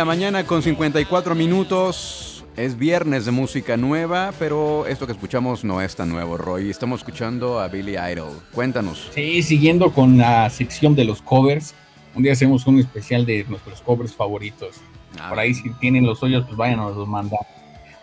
la 0.00 0.06
mañana 0.06 0.46
con 0.46 0.62
54 0.62 1.34
minutos 1.34 2.42
Es 2.56 2.78
viernes 2.78 3.26
de 3.26 3.32
música 3.32 3.76
nueva, 3.76 4.32
pero 4.38 4.86
esto 4.86 5.04
que 5.04 5.12
escuchamos 5.12 5.62
no 5.62 5.82
es 5.82 5.94
tan 5.94 6.08
nuevo, 6.08 6.38
Roy. 6.38 6.70
Estamos 6.70 7.00
escuchando 7.00 7.60
a 7.60 7.68
Billy 7.68 7.98
Idol. 7.98 8.40
Cuéntanos. 8.54 9.10
Sí, 9.14 9.42
siguiendo 9.42 9.92
con 9.92 10.16
la 10.16 10.48
sección 10.48 10.94
de 10.94 11.04
los 11.04 11.20
covers. 11.20 11.74
Un 12.14 12.22
día 12.22 12.32
hacemos 12.32 12.66
un 12.66 12.78
especial 12.78 13.26
de 13.26 13.44
nuestros 13.46 13.82
covers 13.82 14.14
favoritos. 14.14 14.76
Ah, 15.20 15.28
Por 15.28 15.38
ahí 15.38 15.52
si 15.52 15.68
tienen 15.74 16.06
los 16.06 16.18
suyos, 16.18 16.46
pues 16.46 16.56
vayan 16.56 16.80
a 16.80 16.88
los 16.88 17.06
mandar 17.06 17.40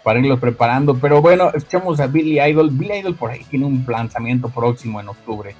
para 0.03 0.19
irlos 0.19 0.39
preparando. 0.39 0.95
Pero 0.99 1.19
bueno, 1.19 1.49
escuchamos 1.51 1.99
a 1.99 2.05
Billy 2.05 2.39
Idol. 2.39 2.69
Billy 2.69 2.99
Idol 2.99 3.15
por 3.15 3.31
ahí 3.31 3.43
tiene 3.49 3.65
un 3.65 3.83
lanzamiento 3.87 4.49
próximo 4.49 5.01
en 5.01 5.07
octubre. 5.09 5.55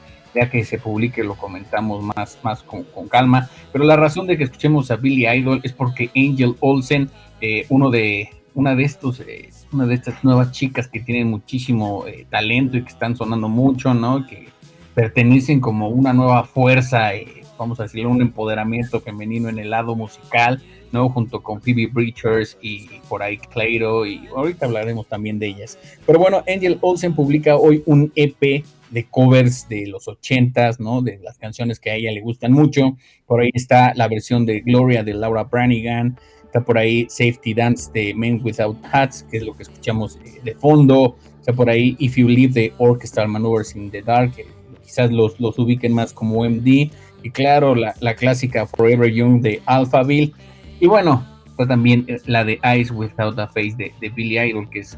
Que 0.51 0.63
se 0.63 0.77
publique 0.77 1.24
lo 1.24 1.36
comentamos 1.36 2.03
más, 2.03 2.38
más 2.44 2.63
con, 2.63 2.84
con 2.84 3.08
calma. 3.08 3.50
Pero 3.72 3.84
la 3.84 3.96
razón 3.96 4.27
de 4.27 4.38
que 4.38 4.44
escuchemos 4.44 4.91
a 4.91 4.96
Billy 4.96 5.27
Idol 5.27 5.60
es 5.63 5.74
porque 5.74 6.12
Angel 6.15 6.56
Olsen, 6.60 7.10
eh, 7.41 7.65
uno 7.70 7.89
de 7.89 8.29
una 8.58 8.74
de 8.75 8.84
estos, 8.84 9.20
eh, 9.20 9.50
una 9.72 9.86
de 9.86 9.94
estas 9.94 10.24
nuevas 10.24 10.51
chicas 10.51 10.88
que 10.88 11.00
tienen 11.00 11.27
muchísimo 11.29 12.06
eh, 12.08 12.25
talento 12.27 12.75
y 12.75 12.82
que 12.82 12.89
están 12.89 13.15
sonando 13.15 13.48
mucho, 13.48 13.94
¿no? 13.94 14.25
Que 14.25 14.50
pertenecen 14.96 15.60
como 15.60 15.89
una 15.89 16.12
nueva 16.12 16.44
fuerza, 16.44 17.13
eh, 17.13 17.44
vamos 17.58 17.80
a 17.80 17.84
decirlo, 17.84 18.10
un 18.10 18.22
empoderamiento 18.22 19.00
femenino 19.02 19.50
en 19.50 19.60
el 19.60 19.70
lado 19.70 19.96
musical, 19.96 20.62
¿no? 20.92 21.10
Junto 21.10 21.42
con 21.42 21.62
Phoebe 21.62 21.88
Bridgers 21.88 22.58
y 22.62 22.88
por 23.10 23.24
ahí 23.24 23.38
Clairo, 23.38 24.06
y 24.06 24.28
ahorita 24.36 24.66
hablaremos 24.66 25.08
también 25.08 25.40
de 25.40 25.48
ellas. 25.48 25.78
Pero 26.06 26.20
bueno, 26.20 26.44
Angel 26.48 26.78
Olsen 26.82 27.16
publica 27.16 27.56
hoy 27.56 27.84
un 27.86 28.12
EP 28.16 28.64
de 28.90 29.04
covers 29.06 29.68
de 29.68 29.88
los 29.88 30.08
ochentas, 30.08 30.80
¿no? 30.80 31.02
De 31.02 31.20
las 31.20 31.38
canciones 31.38 31.80
que 31.80 31.92
a 31.92 31.96
ella 31.96 32.12
le 32.12 32.22
gustan 32.22 32.54
mucho. 32.54 32.98
Por 33.26 33.42
ahí 33.42 33.50
está 33.54 33.94
la 33.96 34.08
versión 34.08 34.46
de 34.46 34.62
Gloria 34.62 35.04
de 35.04 35.14
Laura 35.14 35.44
Branigan, 35.44 36.18
está 36.46 36.62
por 36.62 36.78
ahí 36.78 37.06
Safety 37.10 37.54
Dance 37.54 37.92
de 37.94 38.14
Men 38.14 38.42
Without 38.44 38.78
Hats, 38.92 39.26
que 39.30 39.38
es 39.38 39.44
lo 39.44 39.56
que 39.56 39.64
escuchamos 39.64 40.18
eh, 40.24 40.40
de 40.44 40.56
fondo, 40.56 41.18
está 41.40 41.54
por 41.54 41.70
ahí 41.70 41.96
If 42.00 42.16
You 42.16 42.28
Leave 42.28 42.54
the 42.54 42.74
Orchestral 42.78 43.28
Maneuvers 43.28 43.76
in 43.76 43.92
the 43.92 44.02
Dark, 44.02 44.34
que 44.36 44.46
quizás 44.84 45.12
los, 45.12 45.40
los 45.40 45.60
ubiquen 45.60 45.94
más 45.94 46.14
como 46.14 46.44
MD, 46.46 46.90
y 47.27 47.29
claro, 47.29 47.75
la, 47.75 48.15
clásica 48.15 48.65
Forever 48.67 49.12
Young 49.12 49.41
de 49.41 49.62
Alphaville, 49.65 50.31
y 50.79 50.88
bueno, 50.88 51.25
está 51.46 51.67
también 51.67 52.05
eh, 52.07 52.19
la 52.25 52.46
de 52.46 52.57
Eyes 52.63 52.89
Without 52.89 53.38
a 53.38 53.48
Face 53.48 53.74
de, 53.77 53.91
de 54.00 54.10
Billy 54.10 54.39
Idol, 54.39 54.69
que 54.69 54.79
es 54.79 54.98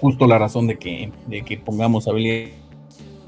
justo 0.00 0.28
la 0.28 0.38
razón 0.38 0.68
de 0.68 0.78
que, 0.78 1.10
de 1.26 1.42
que 1.42 1.58
pongamos 1.58 2.06
a 2.06 2.12
Billy 2.12 2.52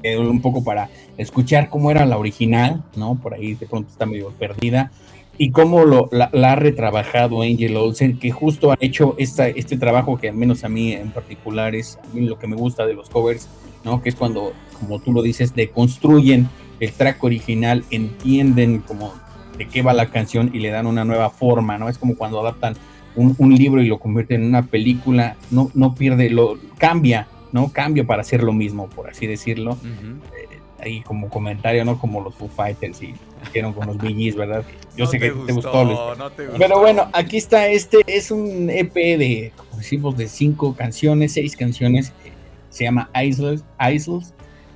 Idol 0.01 0.27
un 0.27 0.41
poco 0.41 0.63
para 0.63 0.89
escuchar 1.17 1.69
cómo 1.69 1.91
era 1.91 2.05
la 2.05 2.17
original, 2.17 2.81
¿no? 2.95 3.15
Por 3.15 3.33
ahí 3.33 3.55
de 3.55 3.67
pronto 3.67 3.89
está 3.91 4.05
medio 4.05 4.29
perdida 4.29 4.91
y 5.37 5.51
cómo 5.51 5.83
lo, 5.83 6.07
la, 6.13 6.29
la, 6.31 6.53
ha 6.53 6.55
retrabajado 6.55 7.41
Angel 7.41 7.75
Olsen, 7.75 8.17
que 8.17 8.31
justo 8.31 8.71
ha 8.71 8.77
hecho 8.79 9.15
esta, 9.17 9.49
este 9.49 9.77
trabajo 9.77 10.17
que 10.17 10.29
al 10.29 10.35
menos 10.35 10.63
a 10.63 10.69
mí 10.69 10.93
en 10.93 11.11
particular 11.11 11.75
es 11.75 11.99
a 12.01 12.15
mí 12.15 12.21
lo 12.21 12.39
que 12.39 12.47
me 12.47 12.55
gusta 12.55 12.85
de 12.85 12.93
los 12.93 13.09
covers, 13.09 13.49
¿no? 13.83 14.01
Que 14.01 14.07
es 14.07 14.15
cuando, 14.15 14.53
como 14.79 14.99
tú 14.99 15.11
lo 15.11 15.21
dices, 15.21 15.53
deconstruyen 15.53 16.47
el 16.81 16.91
track 16.91 17.23
original, 17.23 17.85
entienden 17.91 18.79
como 18.79 19.13
de 19.57 19.67
qué 19.67 19.81
va 19.81 19.93
la 19.93 20.07
canción 20.07 20.49
y 20.53 20.59
le 20.59 20.69
dan 20.69 20.87
una 20.87 21.05
nueva 21.05 21.29
forma, 21.29 21.77
¿no? 21.77 21.87
Es 21.87 21.97
como 21.97 22.15
cuando 22.15 22.39
adaptan 22.41 22.75
un, 23.15 23.35
un 23.37 23.55
libro 23.55 23.81
y 23.81 23.87
lo 23.87 23.99
convierten 23.99 24.41
en 24.41 24.47
una 24.47 24.63
película, 24.63 25.37
no, 25.51 25.69
no 25.73 25.93
pierde, 25.95 26.29
lo 26.29 26.57
cambia, 26.77 27.27
¿no? 27.51 27.71
Cambia 27.71 28.03
para 28.03 28.21
hacer 28.21 28.43
lo 28.43 28.51
mismo, 28.51 28.89
por 28.89 29.09
así 29.09 29.27
decirlo. 29.27 29.73
Uh 29.73 29.75
-huh. 29.75 30.17
eh, 30.37 30.59
ahí 30.79 31.01
como 31.01 31.29
comentario, 31.29 31.85
¿no? 31.85 31.99
Como 31.99 32.21
los 32.21 32.33
Foo 32.33 32.49
Fighters 32.49 33.01
y 33.03 33.13
hicieron 33.43 33.73
con 33.73 33.87
los 33.87 33.97
BGs, 33.97 34.35
¿verdad? 34.35 34.63
Yo 34.97 35.05
no 35.05 35.11
sé 35.11 35.19
te 35.19 35.25
que 35.27 35.31
gustó, 35.31 35.45
te 35.45 35.53
gustó. 35.53 36.15
No 36.15 36.29
te 36.31 36.43
gustó. 36.47 36.59
Pero 36.59 36.79
bueno, 36.79 37.07
aquí 37.13 37.37
está 37.37 37.67
este, 37.67 37.99
es 38.07 38.31
un 38.31 38.69
EP 38.69 38.93
de, 38.93 39.53
como 39.55 39.77
decimos, 39.77 40.17
de 40.17 40.27
cinco 40.27 40.75
canciones, 40.75 41.33
seis 41.33 41.55
canciones, 41.55 42.09
eh, 42.25 42.31
se 42.69 42.85
llama 42.85 43.09
Isles, 43.23 43.63
Isles. 43.79 44.33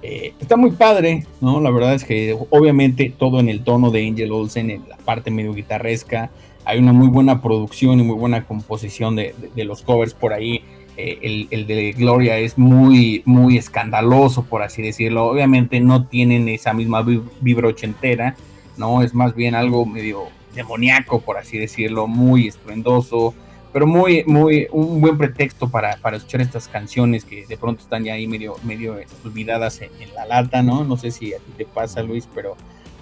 Eh, 0.07 0.33
está 0.39 0.55
muy 0.55 0.69
padre, 0.69 1.25
¿no? 1.41 1.59
La 1.59 1.71
verdad 1.71 1.95
es 1.95 2.03
que 2.03 2.37
obviamente 2.51 3.11
todo 3.17 3.39
en 3.39 3.49
el 3.49 3.63
tono 3.63 3.89
de 3.89 4.07
Angel 4.07 4.31
Olsen, 4.31 4.69
en 4.69 4.87
la 4.87 4.97
parte 4.97 5.31
medio 5.31 5.55
guitarresca, 5.55 6.29
hay 6.63 6.77
una 6.77 6.93
muy 6.93 7.07
buena 7.07 7.41
producción 7.41 7.99
y 7.99 8.03
muy 8.03 8.15
buena 8.15 8.45
composición 8.45 9.15
de, 9.15 9.33
los 9.55 9.81
covers 9.81 10.13
por 10.13 10.31
ahí. 10.31 10.61
Eh, 10.95 11.17
el, 11.23 11.47
el, 11.49 11.65
de 11.65 11.93
Gloria 11.93 12.37
es 12.37 12.55
muy, 12.55 13.23
muy 13.25 13.57
escandaloso, 13.57 14.45
por 14.45 14.61
así 14.61 14.83
decirlo. 14.83 15.25
Obviamente 15.25 15.79
no 15.79 16.05
tienen 16.05 16.49
esa 16.49 16.75
misma 16.75 17.03
vibra 17.41 17.67
ochentera, 17.67 18.35
¿no? 18.77 19.01
Es 19.01 19.15
más 19.15 19.33
bien 19.33 19.55
algo 19.55 19.87
medio 19.87 20.25
demoníaco, 20.53 21.19
por 21.21 21.37
así 21.37 21.57
decirlo, 21.57 22.05
muy 22.05 22.47
estruendoso, 22.47 23.33
pero 23.75 23.87
muy, 23.87 24.23
muy, 24.23 24.67
un 24.71 25.01
buen 25.01 25.17
pretexto 25.17 25.67
para, 25.67 25.97
para 25.97 26.15
escuchar 26.15 26.39
estas 26.39 26.69
canciones 26.69 27.25
que 27.25 27.45
de 27.45 27.57
pronto 27.57 27.81
están 27.81 28.05
ya 28.05 28.13
ahí 28.13 28.25
medio, 28.25 28.55
medio 28.63 28.95
olvidadas 29.25 29.81
en, 29.81 29.89
en 29.99 30.15
la 30.15 30.25
lata, 30.25 30.63
¿no? 30.63 30.85
No 30.85 30.95
sé 30.95 31.11
si 31.11 31.33
a 31.33 31.39
ti 31.39 31.51
te 31.57 31.65
pasa, 31.65 32.01
Luis, 32.01 32.25
pero 32.33 32.55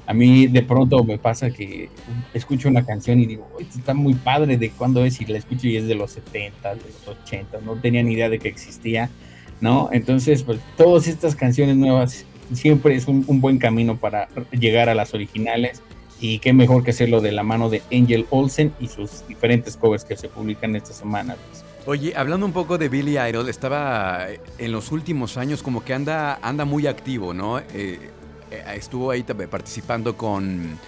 a 0.07 0.15
mí 0.15 0.47
de 0.47 0.63
pronto 0.63 1.03
me 1.03 1.19
pasa 1.19 1.51
que 1.51 1.89
escucho 2.33 2.69
una 2.69 2.83
canción 2.83 3.19
y 3.19 3.27
digo, 3.27 3.47
esto 3.59 3.77
está 3.77 3.93
muy 3.93 4.15
padre 4.15 4.57
de 4.57 4.71
cuándo 4.71 5.05
es 5.05 5.21
y 5.21 5.27
la 5.27 5.37
escucho 5.37 5.67
y 5.67 5.77
es 5.77 5.87
de 5.87 5.93
los 5.93 6.09
70, 6.09 6.73
de 6.73 6.81
los 6.81 7.17
80, 7.23 7.59
no 7.63 7.75
tenía 7.75 8.01
ni 8.01 8.13
idea 8.13 8.29
de 8.29 8.39
que 8.39 8.47
existía, 8.47 9.11
¿no? 9.61 9.89
Entonces, 9.91 10.41
pues 10.41 10.59
todas 10.75 11.07
estas 11.07 11.35
canciones 11.35 11.75
nuevas 11.75 12.25
siempre 12.51 12.95
es 12.95 13.07
un, 13.07 13.23
un 13.27 13.41
buen 13.41 13.59
camino 13.59 13.97
para 13.97 14.27
llegar 14.49 14.89
a 14.89 14.95
las 14.95 15.13
originales 15.13 15.83
y 16.19 16.39
qué 16.39 16.53
mejor 16.53 16.83
que 16.83 16.91
hacerlo 16.91 17.21
de 17.21 17.31
la 17.31 17.43
mano 17.43 17.69
de 17.69 17.81
Angel 17.91 18.25
Olsen 18.29 18.73
y 18.79 18.87
sus 18.87 19.27
diferentes 19.27 19.77
covers 19.77 20.05
que 20.05 20.15
se 20.15 20.29
publican 20.29 20.75
esta 20.75 20.93
semana. 20.93 21.35
Oye, 21.85 22.13
hablando 22.15 22.45
un 22.45 22.53
poco 22.53 22.77
de 22.77 22.87
Billy 22.87 23.17
Idol, 23.19 23.49
estaba 23.49 24.27
en 24.57 24.71
los 24.71 24.91
últimos 24.91 25.35
años 25.35 25.61
como 25.61 25.83
que 25.83 25.93
anda, 25.93 26.39
anda 26.41 26.63
muy 26.63 26.87
activo, 26.87 27.33
¿no? 27.33 27.59
Eh, 27.59 27.99
estuvo 28.73 29.11
ahí 29.11 29.23
participando 29.23 30.15
con 30.15 30.79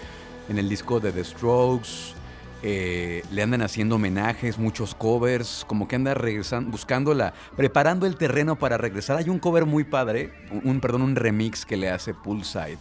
en 0.48 0.58
el 0.58 0.70
disco 0.70 1.00
de 1.00 1.12
The 1.12 1.24
Strokes. 1.24 2.16
Eh, 2.64 3.24
le 3.30 3.44
andan 3.44 3.62
haciendo 3.62 3.96
homenajes, 3.96 4.58
muchos 4.58 4.96
covers, 4.96 5.66
como 5.68 5.88
que 5.88 5.98
anda 5.98 6.14
regresando, 6.14 6.72
buscando 6.72 7.14
la, 7.14 7.34
preparando 7.56 8.08
el 8.08 8.16
terreno 8.16 8.58
para 8.58 8.78
regresar. 8.78 9.18
Hay 9.18 9.30
un 9.30 9.38
cover 9.38 9.66
muy 9.66 9.84
padre, 9.84 10.32
un, 10.64 10.80
perdón, 10.80 11.02
un 11.04 11.16
remix 11.16 11.66
que 11.66 11.78
le 11.78 11.90
hace 11.90 12.14
Poolside 12.14 12.80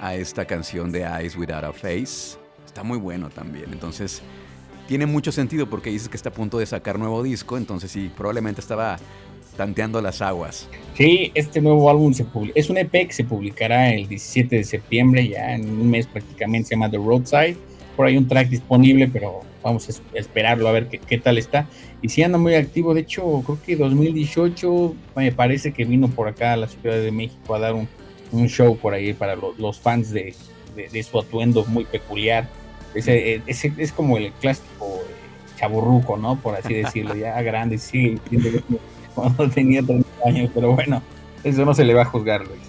a 0.00 0.14
esta 0.14 0.44
canción 0.44 0.92
de 0.92 1.02
Eyes 1.02 1.36
Without 1.36 1.64
a 1.64 1.72
Face. 1.72 2.38
Está 2.64 2.82
muy 2.82 2.98
bueno 2.98 3.30
también. 3.30 3.66
Entonces, 3.72 4.22
tiene 4.86 5.06
mucho 5.06 5.32
sentido 5.32 5.68
porque 5.68 5.90
dices 5.90 6.08
que 6.08 6.16
está 6.16 6.28
a 6.28 6.32
punto 6.32 6.58
de 6.58 6.66
sacar 6.66 6.98
nuevo 6.98 7.22
disco. 7.22 7.56
Entonces, 7.56 7.90
sí, 7.90 8.10
probablemente 8.16 8.60
estaba 8.60 8.98
tanteando 9.56 10.00
las 10.02 10.20
aguas. 10.20 10.68
Sí, 10.94 11.30
este 11.34 11.60
nuevo 11.60 11.88
álbum 11.88 12.12
se 12.12 12.26
es 12.54 12.70
un 12.70 12.78
EP 12.78 12.90
que 12.90 13.12
se 13.12 13.24
publicará 13.24 13.92
el 13.92 14.08
17 14.08 14.56
de 14.56 14.64
septiembre, 14.64 15.28
ya 15.28 15.54
en 15.54 15.68
un 15.68 15.90
mes 15.90 16.06
prácticamente, 16.06 16.68
se 16.68 16.74
llama 16.74 16.90
The 16.90 16.98
Roadside. 16.98 17.56
Por 17.96 18.06
ahí 18.06 18.16
un 18.16 18.26
track 18.26 18.48
disponible, 18.48 19.08
pero 19.08 19.40
vamos 19.62 19.88
a 19.88 20.18
esperarlo 20.18 20.68
a 20.68 20.72
ver 20.72 20.88
qué, 20.88 20.98
qué 20.98 21.18
tal 21.18 21.38
está. 21.38 21.68
Y 22.02 22.08
sí 22.08 22.22
anda 22.22 22.38
muy 22.38 22.54
activo, 22.54 22.92
de 22.92 23.00
hecho, 23.02 23.42
creo 23.46 23.58
que 23.64 23.76
2018 23.76 24.94
me 25.16 25.32
parece 25.32 25.72
que 25.72 25.84
vino 25.84 26.08
por 26.08 26.28
acá 26.28 26.52
a 26.52 26.56
la 26.56 26.68
Ciudad 26.68 26.96
de 26.96 27.12
México 27.12 27.54
a 27.54 27.60
dar 27.60 27.74
un, 27.74 27.88
un 28.34 28.48
show 28.48 28.76
por 28.76 28.94
ahí 28.94 29.12
para 29.12 29.36
los, 29.36 29.58
los 29.58 29.78
fans 29.78 30.10
de, 30.10 30.34
de, 30.76 30.88
de, 30.88 31.02
su 31.02 31.18
atuendo 31.18 31.64
muy 31.66 31.84
peculiar. 31.84 32.48
Ese, 32.94 33.42
ese 33.46 33.72
es 33.78 33.92
como 33.92 34.16
el 34.18 34.32
clásico 34.32 35.02
chaburruco, 35.56 36.16
¿no? 36.16 36.36
Por 36.36 36.56
así 36.56 36.74
decirlo, 36.74 37.14
ya 37.14 37.40
grande, 37.42 37.78
sí, 37.78 38.18
cuando 39.14 39.48
tenía 39.48 39.82
30 39.82 40.08
años, 40.26 40.50
pero 40.54 40.72
bueno, 40.72 41.02
eso 41.42 41.64
no 41.64 41.74
se 41.74 41.84
le 41.84 41.94
va 41.94 42.02
a 42.02 42.06
juzgar, 42.06 42.46
Luis. 42.46 42.60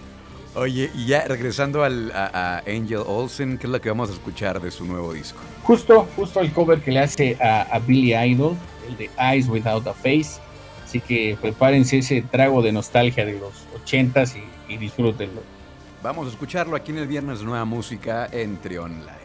Oye, 0.55 0.89
y 0.95 1.07
ya 1.07 1.25
regresando 1.27 1.83
al, 1.83 2.11
a, 2.13 2.29
a, 2.33 2.57
Angel 2.59 3.03
Olsen, 3.05 3.57
¿qué 3.57 3.67
es 3.67 3.71
lo 3.71 3.81
que 3.81 3.89
vamos 3.89 4.09
a 4.09 4.13
escuchar 4.13 4.61
de 4.61 4.71
su 4.71 4.85
nuevo 4.85 5.11
disco? 5.11 5.37
Justo, 5.63 6.07
justo 6.15 6.39
el 6.39 6.53
cover 6.53 6.79
que 6.79 6.91
le 6.91 6.99
hace 6.99 7.37
a, 7.41 7.63
a 7.63 7.79
Billy 7.79 8.15
Idol, 8.15 8.55
el 8.87 8.95
de 8.95 9.09
Eyes 9.19 9.49
Without 9.49 9.85
a 9.87 9.93
Face. 9.93 10.39
Así 10.85 11.01
que 11.01 11.37
prepárense 11.41 11.97
ese 11.97 12.21
trago 12.21 12.61
de 12.61 12.71
nostalgia 12.71 13.25
de 13.25 13.37
los 13.37 13.53
80s 13.85 14.37
y, 14.69 14.73
y 14.73 14.77
disfrútenlo. 14.77 15.41
Vamos 16.05 16.27
a 16.27 16.29
escucharlo 16.29 16.75
aquí 16.75 16.91
en 16.91 16.99
el 16.99 17.07
Viernes 17.07 17.41
Nueva 17.41 17.65
Música 17.65 18.29
en 18.31 18.57
Trion 18.57 18.99
Live. 18.99 19.24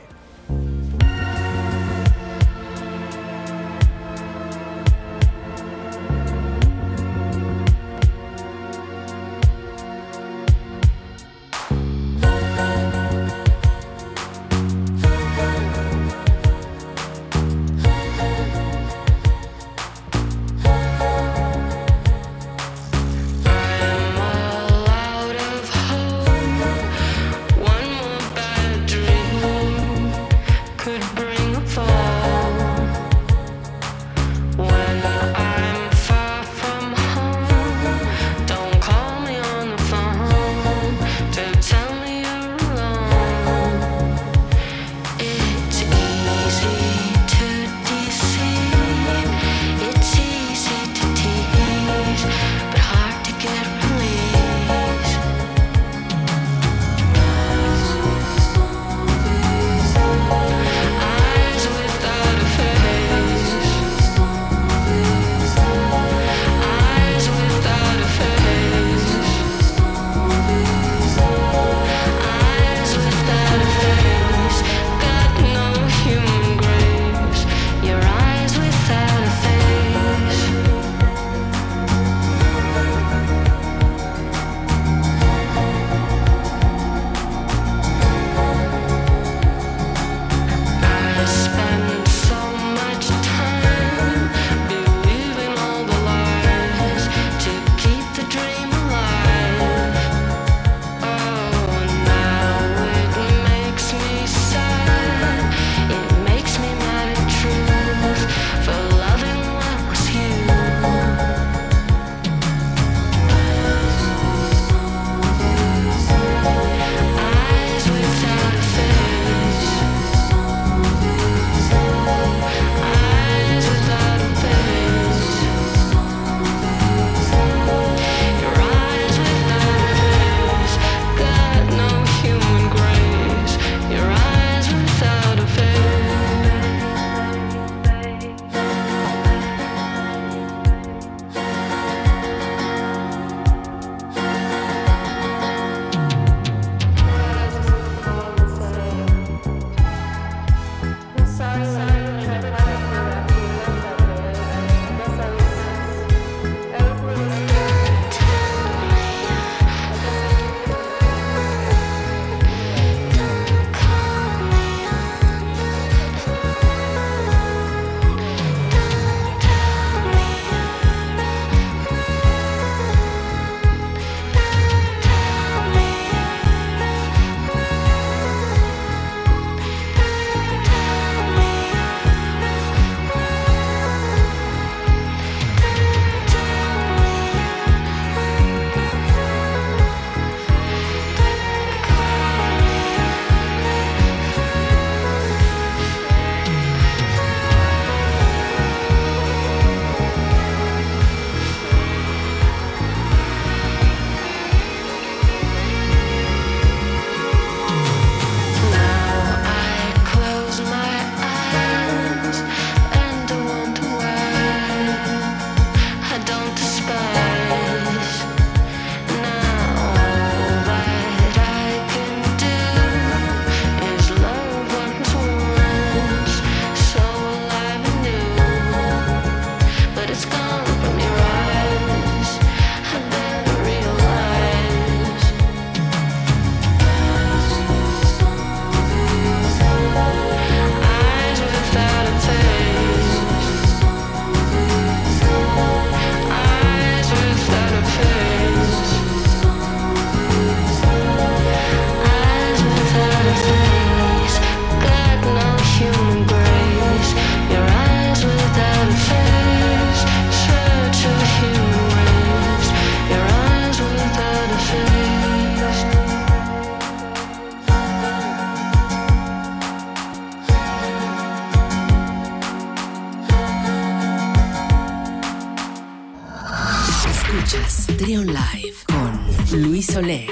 Escuchas 277.40 277.86
Trion 277.96 278.26
Live 278.26 278.84
con 278.86 279.18
Luis 279.52 279.96
Oleg. 279.96 280.30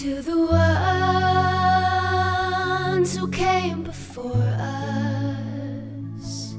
To 0.00 0.22
the 0.22 0.38
ones 2.96 3.16
who 3.16 3.28
came 3.28 3.82
before 3.82 4.32
us, 4.58 6.54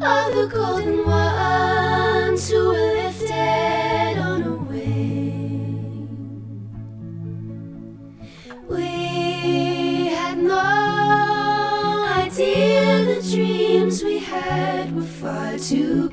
all 0.00 0.30
the 0.30 0.46
golden 0.46 1.04
ones 1.04 2.48
who 2.48 2.68
were 2.68 2.92
lifted 3.02 4.18
on 4.18 4.42
a 4.44 4.54
wing. 4.70 6.06
We 8.68 10.10
had 10.14 10.38
no 10.38 10.60
idea 12.24 13.04
the 13.04 13.20
dreams 13.34 14.04
we 14.04 14.18
had 14.18 14.94
were 14.94 15.02
far 15.02 15.58
too 15.58 16.09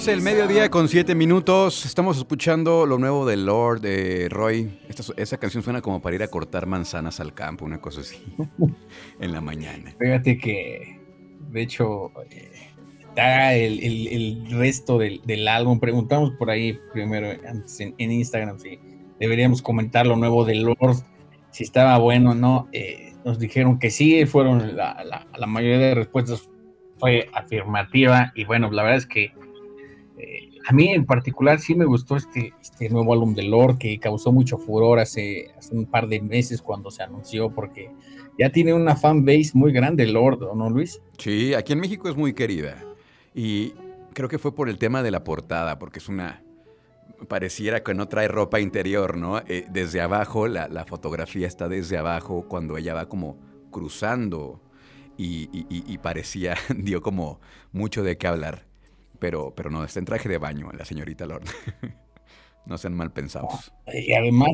12 0.00 0.12
del 0.12 0.22
mediodía 0.22 0.70
con 0.70 0.88
7 0.88 1.14
minutos. 1.14 1.84
Estamos 1.84 2.16
escuchando 2.16 2.86
lo 2.86 2.96
nuevo 2.96 3.26
de 3.26 3.36
Lord 3.36 3.82
de 3.82 4.28
Roy. 4.30 4.80
Esta, 4.88 5.02
esa 5.18 5.36
canción 5.36 5.62
suena 5.62 5.82
como 5.82 6.00
para 6.00 6.16
ir 6.16 6.22
a 6.22 6.28
cortar 6.28 6.64
manzanas 6.64 7.20
al 7.20 7.34
campo, 7.34 7.66
una 7.66 7.82
cosa 7.82 8.00
así. 8.00 8.16
en 9.20 9.32
la 9.32 9.42
mañana. 9.42 9.94
Fíjate 10.00 10.38
que, 10.38 10.98
de 11.50 11.60
hecho, 11.60 12.12
eh, 12.30 12.50
está 13.10 13.52
el, 13.54 13.78
el- 13.82 14.46
resto 14.58 14.96
del, 14.96 15.20
del 15.26 15.46
álbum. 15.46 15.78
Preguntamos 15.78 16.30
por 16.38 16.48
ahí 16.48 16.78
primero 16.94 17.28
en 17.30 18.10
Instagram 18.10 18.58
si 18.58 18.78
deberíamos 19.18 19.60
comentar 19.60 20.06
lo 20.06 20.16
nuevo 20.16 20.46
de 20.46 20.54
Lord, 20.54 20.96
si 21.50 21.62
estaba 21.62 21.98
bueno 21.98 22.30
o 22.30 22.34
no. 22.34 22.70
Eh, 22.72 23.12
nos 23.26 23.38
dijeron 23.38 23.78
que 23.78 23.90
sí, 23.90 24.24
fueron 24.24 24.76
la, 24.78 25.04
la- 25.04 25.26
la 25.36 25.46
mayoría 25.46 25.76
de 25.88 25.94
respuestas 25.94 26.48
fue 26.96 27.28
afirmativa. 27.34 28.32
Y 28.34 28.44
bueno, 28.46 28.70
la 28.70 28.82
verdad 28.82 28.96
es 28.96 29.06
que 29.06 29.38
eh, 30.22 30.50
a 30.68 30.72
mí 30.72 30.88
en 30.88 31.06
particular 31.06 31.58
sí 31.60 31.74
me 31.74 31.84
gustó 31.84 32.16
este, 32.16 32.52
este 32.60 32.88
nuevo 32.90 33.12
álbum 33.12 33.34
de 33.34 33.42
Lord 33.44 33.78
que 33.78 33.98
causó 33.98 34.32
mucho 34.32 34.58
furor 34.58 34.98
hace, 34.98 35.50
hace 35.56 35.74
un 35.74 35.86
par 35.86 36.06
de 36.08 36.20
meses 36.20 36.60
cuando 36.62 36.90
se 36.90 37.02
anunció, 37.02 37.50
porque 37.54 37.90
ya 38.38 38.50
tiene 38.50 38.72
una 38.74 38.96
fan 38.96 39.24
base 39.24 39.50
muy 39.54 39.72
grande 39.72 40.06
Lord, 40.06 40.42
¿o 40.42 40.54
no, 40.54 40.68
Luis? 40.70 41.00
Sí, 41.18 41.54
aquí 41.54 41.72
en 41.72 41.80
México 41.80 42.08
es 42.08 42.16
muy 42.16 42.32
querida. 42.34 42.82
Y 43.34 43.72
creo 44.14 44.28
que 44.28 44.38
fue 44.38 44.54
por 44.54 44.68
el 44.68 44.78
tema 44.78 45.02
de 45.02 45.10
la 45.10 45.24
portada, 45.24 45.78
porque 45.78 45.98
es 45.98 46.08
una... 46.08 46.42
Pareciera 47.28 47.82
que 47.82 47.92
no 47.92 48.08
trae 48.08 48.28
ropa 48.28 48.60
interior, 48.60 49.16
¿no? 49.18 49.38
Eh, 49.40 49.66
desde 49.70 50.00
abajo, 50.00 50.48
la, 50.48 50.68
la 50.68 50.86
fotografía 50.86 51.46
está 51.46 51.68
desde 51.68 51.98
abajo 51.98 52.46
cuando 52.48 52.78
ella 52.78 52.94
va 52.94 53.08
como 53.08 53.36
cruzando 53.70 54.62
y- 55.18 55.48
y 55.68 55.98
parecía, 55.98 56.54
dio 56.76 57.02
como 57.02 57.40
mucho 57.72 58.02
de 58.02 58.16
qué 58.16 58.26
hablar. 58.26 58.69
Pero, 59.20 59.54
pero 59.54 59.70
no, 59.70 59.84
está 59.84 60.00
en 60.00 60.06
traje 60.06 60.28
de 60.28 60.38
baño 60.38 60.70
la 60.72 60.84
señorita 60.84 61.26
Lord. 61.26 61.44
no 62.66 62.76
sean 62.78 62.94
mal 62.94 63.12
pensados. 63.12 63.72
Y 63.92 64.12
además, 64.12 64.50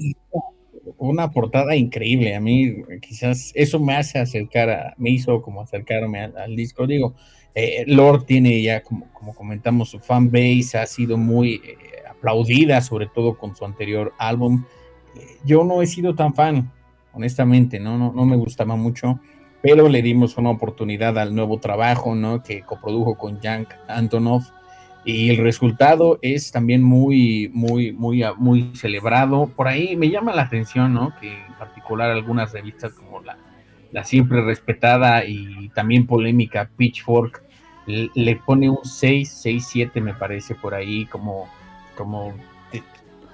una 0.98 1.30
portada 1.30 1.74
increíble. 1.76 2.34
A 2.34 2.40
mí, 2.40 2.76
quizás 3.00 3.52
eso 3.54 3.80
me 3.80 3.96
hace 3.96 4.18
acercar 4.18 4.68
a, 4.68 4.94
me 4.98 5.10
hizo 5.10 5.40
como 5.40 5.62
acercarme 5.62 6.20
al, 6.20 6.36
al 6.36 6.56
disco. 6.56 6.86
Digo, 6.86 7.14
eh, 7.58 7.84
Lord 7.86 8.26
tiene 8.26 8.60
ya, 8.60 8.82
como, 8.82 9.10
como 9.14 9.34
comentamos, 9.34 9.88
su 9.88 9.98
fan 9.98 10.30
base 10.30 10.76
ha 10.78 10.86
sido 10.86 11.16
muy 11.16 11.54
eh, 11.64 11.78
aplaudida, 12.08 12.82
sobre 12.82 13.06
todo 13.06 13.38
con 13.38 13.56
su 13.56 13.64
anterior 13.64 14.12
álbum. 14.18 14.64
Eh, 15.16 15.38
yo 15.44 15.64
no 15.64 15.80
he 15.80 15.86
sido 15.86 16.14
tan 16.14 16.34
fan, 16.34 16.70
honestamente, 17.14 17.80
¿no? 17.80 17.96
No, 17.96 18.12
no 18.12 18.26
me 18.26 18.36
gustaba 18.36 18.76
mucho, 18.76 19.20
pero 19.66 19.88
le 19.88 20.00
dimos 20.00 20.36
una 20.36 20.50
oportunidad 20.50 21.18
al 21.18 21.34
nuevo 21.34 21.58
trabajo, 21.58 22.14
¿no? 22.14 22.40
Que 22.40 22.62
coprodujo 22.62 23.16
con 23.16 23.40
Jank 23.40 23.68
Antonov. 23.88 24.44
Y 25.04 25.30
el 25.30 25.38
resultado 25.38 26.20
es 26.22 26.52
también 26.52 26.84
muy, 26.84 27.50
muy, 27.52 27.90
muy, 27.90 28.22
muy 28.36 28.70
celebrado. 28.74 29.48
Por 29.48 29.66
ahí 29.66 29.96
me 29.96 30.08
llama 30.08 30.32
la 30.32 30.42
atención, 30.42 30.94
¿no? 30.94 31.12
Que 31.20 31.32
en 31.32 31.54
particular 31.58 32.12
algunas 32.12 32.52
revistas 32.52 32.92
como 32.92 33.22
la, 33.22 33.38
la 33.90 34.04
siempre 34.04 34.40
respetada 34.40 35.24
y 35.24 35.68
también 35.70 36.06
polémica 36.06 36.70
Pitchfork 36.76 37.42
le, 37.86 38.36
pone 38.36 38.70
un 38.70 38.84
6, 38.84 39.28
6, 39.28 39.66
7 39.68 40.00
me 40.00 40.14
parece 40.14 40.54
por 40.54 40.74
ahí 40.74 41.06
como, 41.06 41.48
como 41.96 42.34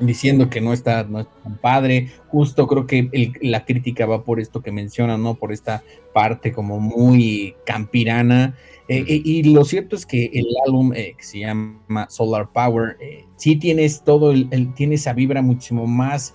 diciendo 0.01 0.51
que 0.51 0.61
no 0.61 0.73
está, 0.73 1.05
no 1.05 1.21
es 1.21 1.27
tan 1.43 1.57
padre. 1.59 2.11
Justo 2.29 2.67
creo 2.67 2.87
que 2.87 3.09
el- 3.13 3.33
la 3.41 3.65
crítica 3.65 4.07
va 4.07 4.25
por 4.25 4.41
esto 4.41 4.63
que 4.63 4.73
mencionan, 4.73 5.23
¿no? 5.23 5.35
Por 5.35 5.53
esta 5.53 5.83
parte 6.13 6.53
como 6.53 6.81
muy 6.81 7.55
campirana. 7.65 8.55
Eh, 8.89 9.05
eh, 9.09 9.23
y 9.25 9.43
lo 9.55 9.65
cierto 9.65 9.95
es 9.97 10.05
que 10.05 10.27
el 10.35 10.47
álbum 10.67 10.93
eh, 10.95 11.15
que 11.17 11.23
se 11.25 11.39
llama 11.41 12.07
Solar 12.11 12.49
Power, 12.53 12.97
sí 13.37 13.57
tienes 13.57 14.03
todo, 14.03 14.33
el, 14.33 14.49
el- 14.51 14.75
tiene 14.75 14.97
esa 14.97 15.13
vibra 15.13 15.41
muchísimo 15.43 15.87
más 15.87 16.35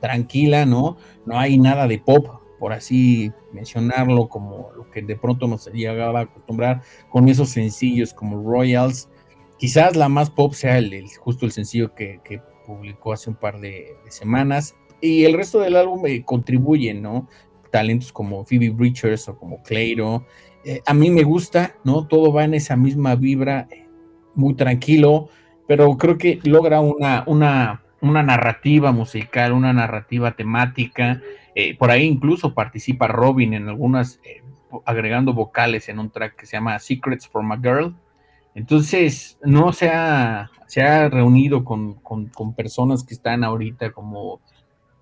tranquila, 0.00 0.66
¿no? 0.66 0.96
No 1.26 1.38
hay 1.38 1.58
nada 1.58 1.86
de 1.86 1.98
pop, 1.98 2.26
por 2.58 2.72
así 2.72 3.30
mencionarlo, 3.52 4.28
como 4.28 4.70
lo 4.76 4.90
que 4.90 5.02
de 5.02 5.16
pronto 5.16 5.46
nos 5.46 5.66
llegaba 5.72 6.20
a 6.20 6.22
acostumbrar 6.24 6.82
con 7.10 7.28
esos 7.28 7.50
sencillos 7.50 8.12
como 8.12 8.42
Royals. 8.42 9.08
Quizás 9.58 9.94
la 9.96 10.08
más 10.08 10.30
pop 10.30 10.54
sea 10.54 10.78
el, 10.78 10.92
el- 10.92 11.08
justo 11.16 11.46
el 11.46 11.52
sencillo 11.52 11.94
que, 11.94 12.20
que 12.24 12.40
publicó 12.64 13.12
hace 13.12 13.30
un 13.30 13.36
par 13.36 13.60
de, 13.60 13.96
semanas. 14.08 14.74
Y 15.00 15.24
el 15.24 15.34
resto 15.34 15.60
del 15.60 15.76
álbum 15.76 16.06
eh, 16.06 16.22
contribuye, 16.24 16.94
¿no? 16.94 17.28
Talentos 17.70 18.12
como 18.12 18.44
Phoebe 18.44 18.70
Bridgers 18.70 19.28
o 19.28 19.36
como 19.36 19.62
Clairo. 19.62 20.24
Eh, 20.64 20.80
a 20.86 20.94
mí 20.94 21.10
me 21.10 21.24
gusta, 21.24 21.76
¿no? 21.84 22.06
Todo 22.06 22.32
va 22.32 22.44
en 22.44 22.54
esa 22.54 22.76
misma 22.76 23.16
vibra, 23.16 23.66
eh, 23.70 23.86
muy 24.34 24.54
tranquilo, 24.54 25.28
pero 25.66 25.96
creo 25.96 26.18
que 26.18 26.38
logra 26.44 26.80
una, 26.80 27.24
una, 27.26 27.82
una 28.00 28.22
narrativa 28.22 28.92
musical, 28.92 29.52
una 29.52 29.72
narrativa 29.72 30.36
temática. 30.36 31.20
Eh, 31.54 31.76
por 31.76 31.90
ahí 31.90 32.04
incluso 32.04 32.54
participa 32.54 33.08
Robin 33.08 33.54
en 33.54 33.68
algunas, 33.68 34.20
agregando 34.86 35.34
vocales 35.34 35.88
en 35.88 35.98
un 35.98 36.10
track 36.10 36.36
que 36.36 36.46
se 36.46 36.56
llama 36.56 36.78
Secrets 36.78 37.26
from 37.26 37.50
a 37.50 37.56
Girl. 37.56 37.94
Entonces, 38.54 39.38
no 39.42 39.72
se 39.72 39.88
ha, 39.88 40.50
se 40.66 40.82
ha 40.82 41.08
reunido 41.08 41.64
con, 41.64 41.94
con- 41.94 42.54
personas 42.54 43.04
que 43.04 43.14
están 43.14 43.44
ahorita 43.44 43.92
como 43.92 44.40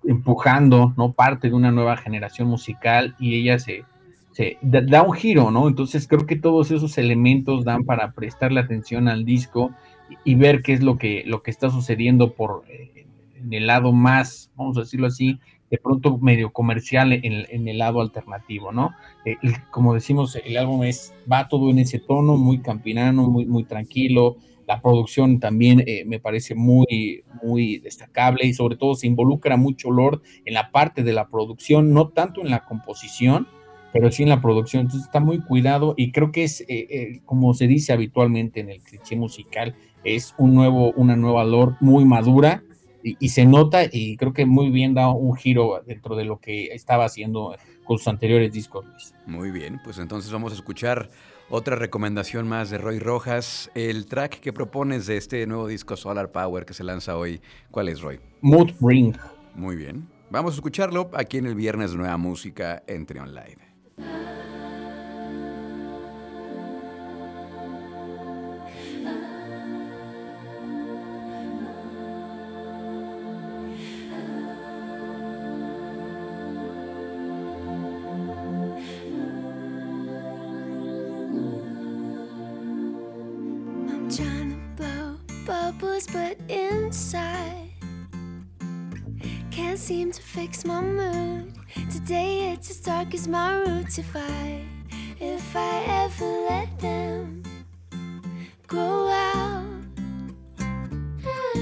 empujando, 0.03 0.93
¿no? 0.97 1.13
Parte 1.13 1.49
de 1.49 1.55
una 1.55 1.71
nueva 1.71 1.97
generación 1.97 2.47
musical 2.47 3.15
y 3.19 3.35
ella 3.39 3.59
se, 3.59 3.83
se 4.31 4.57
da, 4.61 5.03
un 5.03 5.13
giro, 5.13 5.51
¿no? 5.51 5.67
Entonces 5.67 6.07
creo 6.07 6.25
que 6.25 6.35
todos 6.35 6.71
esos 6.71 6.97
elementos 6.97 7.65
dan 7.65 7.83
para 7.83 8.11
prestarle 8.13 8.59
atención 8.61 9.07
al 9.07 9.25
disco 9.25 9.71
y, 10.25 10.31
y 10.31 10.35
ver 10.35 10.61
qué 10.63 10.73
es 10.73 10.81
lo 10.81 10.97
que, 10.97 11.23
lo 11.25 11.43
que 11.43 11.51
está 11.51 11.69
sucediendo 11.69 12.33
por 12.33 12.63
eh, 12.67 13.05
en 13.35 13.53
el 13.53 13.67
lado 13.67 13.91
más, 13.91 14.51
vamos 14.55 14.77
a 14.77 14.81
decirlo 14.81 15.07
así, 15.07 15.39
de 15.71 15.77
pronto 15.77 16.17
medio 16.17 16.51
comercial 16.51 17.13
en, 17.13 17.45
en 17.49 17.67
el 17.67 17.77
lado 17.77 18.01
alternativo, 18.01 18.73
¿no? 18.73 18.91
Eh, 19.25 19.37
como 19.71 19.93
decimos, 19.93 20.37
el 20.43 20.57
álbum 20.57 20.83
es, 20.83 21.13
va 21.31 21.47
todo 21.47 21.71
en 21.71 21.79
ese 21.79 21.99
tono, 21.99 22.35
muy 22.35 22.59
campirano, 22.59 23.29
muy, 23.29 23.45
muy 23.45 23.63
tranquilo. 23.63 24.35
La 24.67 24.81
producción 24.81 25.39
también 25.39 25.83
eh, 25.87 26.03
me 26.05 26.19
parece 26.19 26.55
muy, 26.55 27.23
muy 27.41 27.79
destacable 27.79 28.45
y 28.45 28.53
sobre 28.53 28.75
todo 28.75 28.95
se 28.95 29.07
involucra 29.07 29.55
mucho 29.55 29.91
Lord 29.91 30.21
en 30.45 30.53
la 30.53 30.71
parte 30.71 31.03
de 31.03 31.13
la 31.13 31.29
producción, 31.29 31.93
no 31.93 32.09
tanto 32.09 32.41
en 32.41 32.49
la 32.49 32.65
composición, 32.65 33.47
pero 33.93 34.11
sí 34.11 34.23
en 34.23 34.29
la 34.29 34.41
producción. 34.41 34.81
Entonces 34.81 35.07
está 35.07 35.21
muy 35.21 35.39
cuidado 35.39 35.93
y 35.95 36.11
creo 36.11 36.31
que 36.31 36.43
es, 36.43 36.61
eh, 36.61 36.65
eh, 36.69 37.21
como 37.25 37.53
se 37.53 37.67
dice 37.67 37.93
habitualmente 37.93 38.59
en 38.59 38.69
el 38.69 38.81
cliché 38.81 39.15
musical, 39.15 39.75
es 40.03 40.33
un 40.37 40.53
nuevo, 40.53 40.91
una 40.93 41.15
nueva 41.15 41.45
Lord 41.45 41.77
muy 41.79 42.05
madura 42.05 42.63
y, 43.03 43.17
y 43.19 43.29
se 43.29 43.45
nota 43.45 43.83
y 43.91 44.17
creo 44.17 44.33
que 44.33 44.45
muy 44.45 44.69
bien 44.69 44.93
da 44.93 45.09
un 45.09 45.35
giro 45.35 45.81
dentro 45.85 46.15
de 46.15 46.25
lo 46.25 46.39
que 46.39 46.67
estaba 46.67 47.05
haciendo 47.05 47.55
con 47.83 47.97
sus 47.97 48.07
anteriores 48.07 48.51
discos. 48.51 48.85
Luis. 48.85 49.13
Muy 49.25 49.51
bien, 49.51 49.79
pues 49.83 49.97
entonces 49.97 50.31
vamos 50.31 50.51
a 50.51 50.55
escuchar 50.55 51.09
otra 51.49 51.75
recomendación 51.75 52.47
más 52.47 52.69
de 52.69 52.77
Roy 52.77 52.99
Rojas. 52.99 53.69
El 53.75 54.05
track 54.05 54.39
que 54.39 54.53
propones 54.53 55.05
de 55.05 55.17
este 55.17 55.45
nuevo 55.45 55.67
disco 55.67 55.97
Solar 55.97 56.31
Power 56.31 56.65
que 56.65 56.73
se 56.73 56.83
lanza 56.83 57.17
hoy, 57.17 57.41
¿cuál 57.71 57.89
es, 57.89 58.01
Roy? 58.01 58.19
Mood 58.41 58.71
Ring. 58.81 59.15
Muy 59.53 59.75
bien. 59.75 60.07
Vamos 60.29 60.53
a 60.53 60.55
escucharlo 60.55 61.11
aquí 61.13 61.37
en 61.37 61.45
el 61.45 61.55
viernes 61.55 61.93
Nueva 61.93 62.15
Música 62.15 62.83
en 62.87 63.05
Trion 63.05 63.35
Live. 63.35 63.59
Seem 89.81 90.11
to 90.11 90.21
fix 90.21 90.63
my 90.63 90.79
mood. 90.79 91.51
Today 91.91 92.51
it's 92.51 92.69
as 92.69 92.79
dark 92.81 93.15
as 93.15 93.27
my 93.27 93.55
roots. 93.55 93.97
If 93.97 94.15
I, 94.15 94.63
if 95.19 95.55
I 95.55 95.83
ever 96.03 96.25
let 96.49 96.79
them 96.79 97.41
grow 98.67 99.07
out. 99.07 99.65
Uh-huh. 100.59 101.59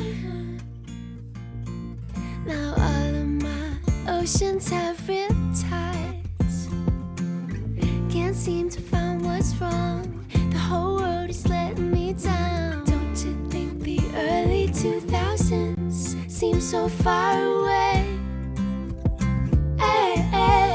Now 2.45 2.73
all 2.75 3.15
of 3.21 3.27
my 3.47 3.77
oceans 4.09 4.69
have 4.69 4.97
riptides. 5.07 6.57
Can't 8.11 8.35
seem 8.35 8.69
to 8.69 8.81
find 8.81 9.23
what's 9.23 9.55
wrong. 9.61 10.25
The 10.51 10.57
whole 10.57 10.97
world 10.97 11.29
is 11.29 11.47
letting 11.47 11.89
me 11.89 12.11
down. 12.11 12.83
Don't 12.83 13.15
you 13.23 13.33
think 13.49 13.79
the 13.79 14.01
early 14.13 14.67
2000s 14.67 16.28
seem 16.39 16.61
so 16.61 16.87
far 16.87 17.33
away? 17.37 18.01
Hey, 19.77 20.15
hey, 20.31 20.68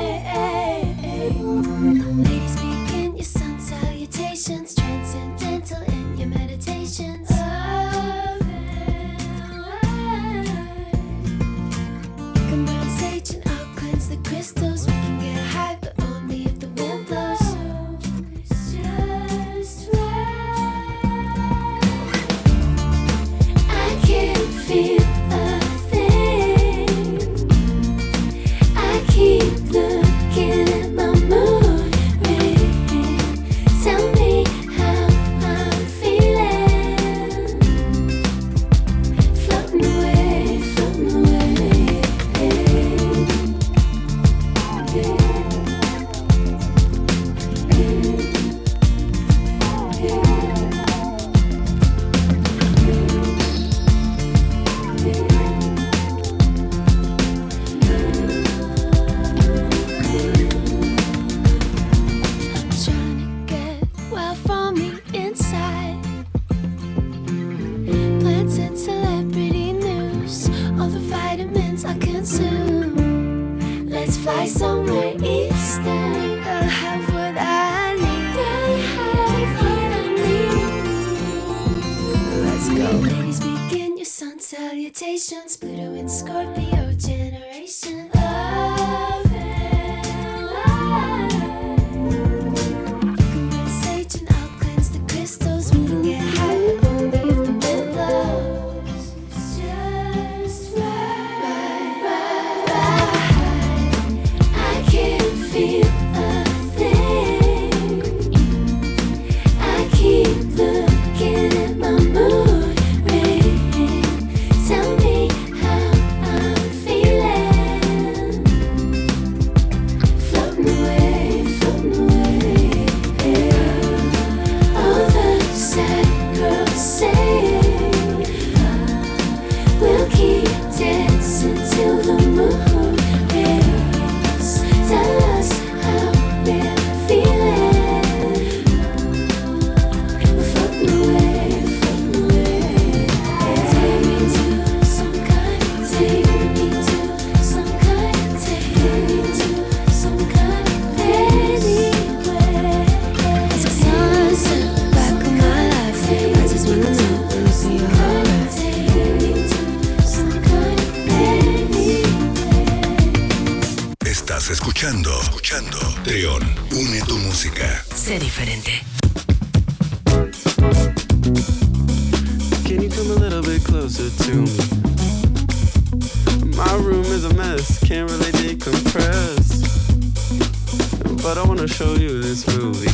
But 181.24 181.38
I 181.38 181.42
wanna 181.48 181.66
show 181.66 181.94
you 181.94 182.20
this 182.20 182.46
movie. 182.54 182.92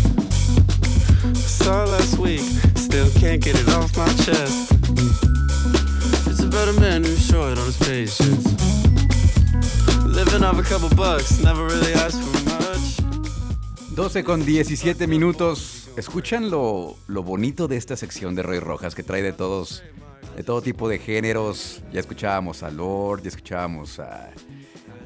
Saw 1.35 1.83
last 1.87 2.17
week, 2.17 2.47
still 2.77 3.11
can't 3.19 3.43
get 3.43 3.59
it 3.59 3.69
off 3.71 3.97
my 3.97 4.07
chest. 4.25 4.71
It's 6.29 6.39
about 6.39 6.69
a 6.69 6.81
man 6.81 7.03
who's 7.03 7.27
short 7.27 7.59
on 7.59 7.67
his 7.67 7.77
patience. 7.79 8.47
Living 10.07 10.45
off 10.45 10.61
a 10.61 10.63
couple 10.63 10.89
bucks, 10.91 11.43
never 11.43 11.67
really 11.67 11.93
asked 11.95 12.23
for 12.23 12.45
much. 12.45 13.97
12 13.97 14.23
con 14.23 14.47
17 14.47 15.09
minutos. 15.09 15.89
¿Escuchan 15.97 16.51
lo, 16.51 16.99
lo 17.09 17.25
bonito 17.25 17.67
de 17.67 17.79
esta 17.79 17.97
sección 17.97 18.37
de 18.37 18.45
Roy 18.45 18.61
Rojas 18.61 18.95
que 18.95 19.03
trae 19.03 19.23
de 19.23 19.33
todos, 19.33 19.83
de 20.37 20.45
todo 20.45 20.63
tipo 20.63 20.89
de 20.89 21.01
géneros? 21.01 21.83
Ya 21.93 21.99
escuchábamos 21.99 22.63
a 22.63 22.71
Lord, 22.71 23.23
ya 23.23 23.29
escuchábamos 23.31 23.99
a 23.99 24.31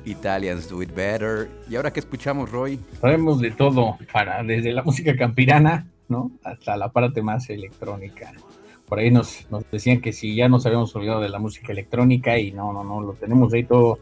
Italians 0.04 0.68
Do 0.68 0.82
It 0.82 0.94
Better. 0.94 1.48
¿Y 1.68 1.76
ahora 1.76 1.92
qué 1.92 2.00
escuchamos, 2.00 2.50
Roy? 2.50 2.78
Sabemos 3.00 3.40
de 3.40 3.50
todo, 3.50 3.96
para, 4.12 4.42
desde 4.42 4.72
la 4.72 4.82
música 4.82 5.16
campirana, 5.16 5.86
¿no? 6.08 6.30
Hasta 6.42 6.76
la 6.76 6.90
parte 6.90 7.22
más 7.22 7.48
electrónica. 7.50 8.32
Por 8.86 8.98
ahí 8.98 9.10
nos, 9.10 9.50
nos 9.50 9.68
decían 9.70 10.00
que 10.00 10.12
si 10.12 10.34
ya 10.34 10.48
nos 10.48 10.66
habíamos 10.66 10.94
olvidado 10.94 11.20
de 11.20 11.28
la 11.28 11.38
música 11.38 11.72
electrónica 11.72 12.38
y 12.38 12.52
no, 12.52 12.72
no, 12.72 12.84
no, 12.84 13.00
lo 13.00 13.14
tenemos 13.14 13.52
ahí 13.54 13.64
todo 13.64 13.98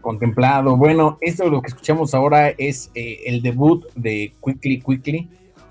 contemplado. 0.00 0.76
Bueno, 0.76 1.18
esto 1.20 1.48
lo 1.48 1.60
que 1.62 1.68
escuchamos 1.68 2.14
ahora 2.14 2.50
es 2.50 2.90
eh, 2.94 3.20
el 3.26 3.42
debut 3.42 3.84
de 3.94 4.34
Quickly 4.44 4.80
Quickly, 4.80 5.28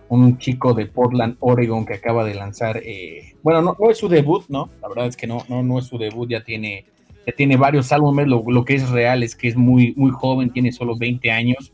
un 0.09 0.37
chico 0.37 0.73
de 0.73 0.87
Portland, 0.87 1.37
Oregon, 1.39 1.85
que 1.85 1.93
acaba 1.93 2.25
de 2.25 2.33
lanzar, 2.33 2.81
eh, 2.83 3.35
bueno, 3.41 3.61
no, 3.61 3.77
no 3.79 3.89
es 3.89 3.97
su 3.97 4.09
debut, 4.09 4.43
¿no? 4.49 4.69
La 4.81 4.89
verdad 4.89 5.07
es 5.07 5.15
que 5.15 5.27
no, 5.27 5.39
no, 5.47 5.63
no 5.63 5.79
es 5.79 5.85
su 5.85 5.97
debut, 5.97 6.29
ya 6.29 6.43
tiene, 6.43 6.85
ya 7.25 7.33
tiene 7.35 7.57
varios 7.57 7.91
álbumes, 7.91 8.27
lo, 8.27 8.43
lo 8.47 8.65
que 8.65 8.75
es 8.75 8.89
real 8.89 9.23
es 9.23 9.35
que 9.35 9.47
es 9.47 9.55
muy, 9.55 9.93
muy 9.95 10.11
joven, 10.11 10.51
tiene 10.51 10.71
solo 10.71 10.95
20 10.97 11.31
años 11.31 11.71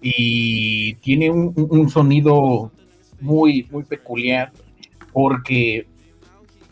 y 0.00 0.94
tiene 0.94 1.30
un, 1.30 1.88
sonido 1.88 2.70
muy, 3.20 3.66
muy 3.70 3.84
peculiar 3.84 4.52
porque 5.12 5.86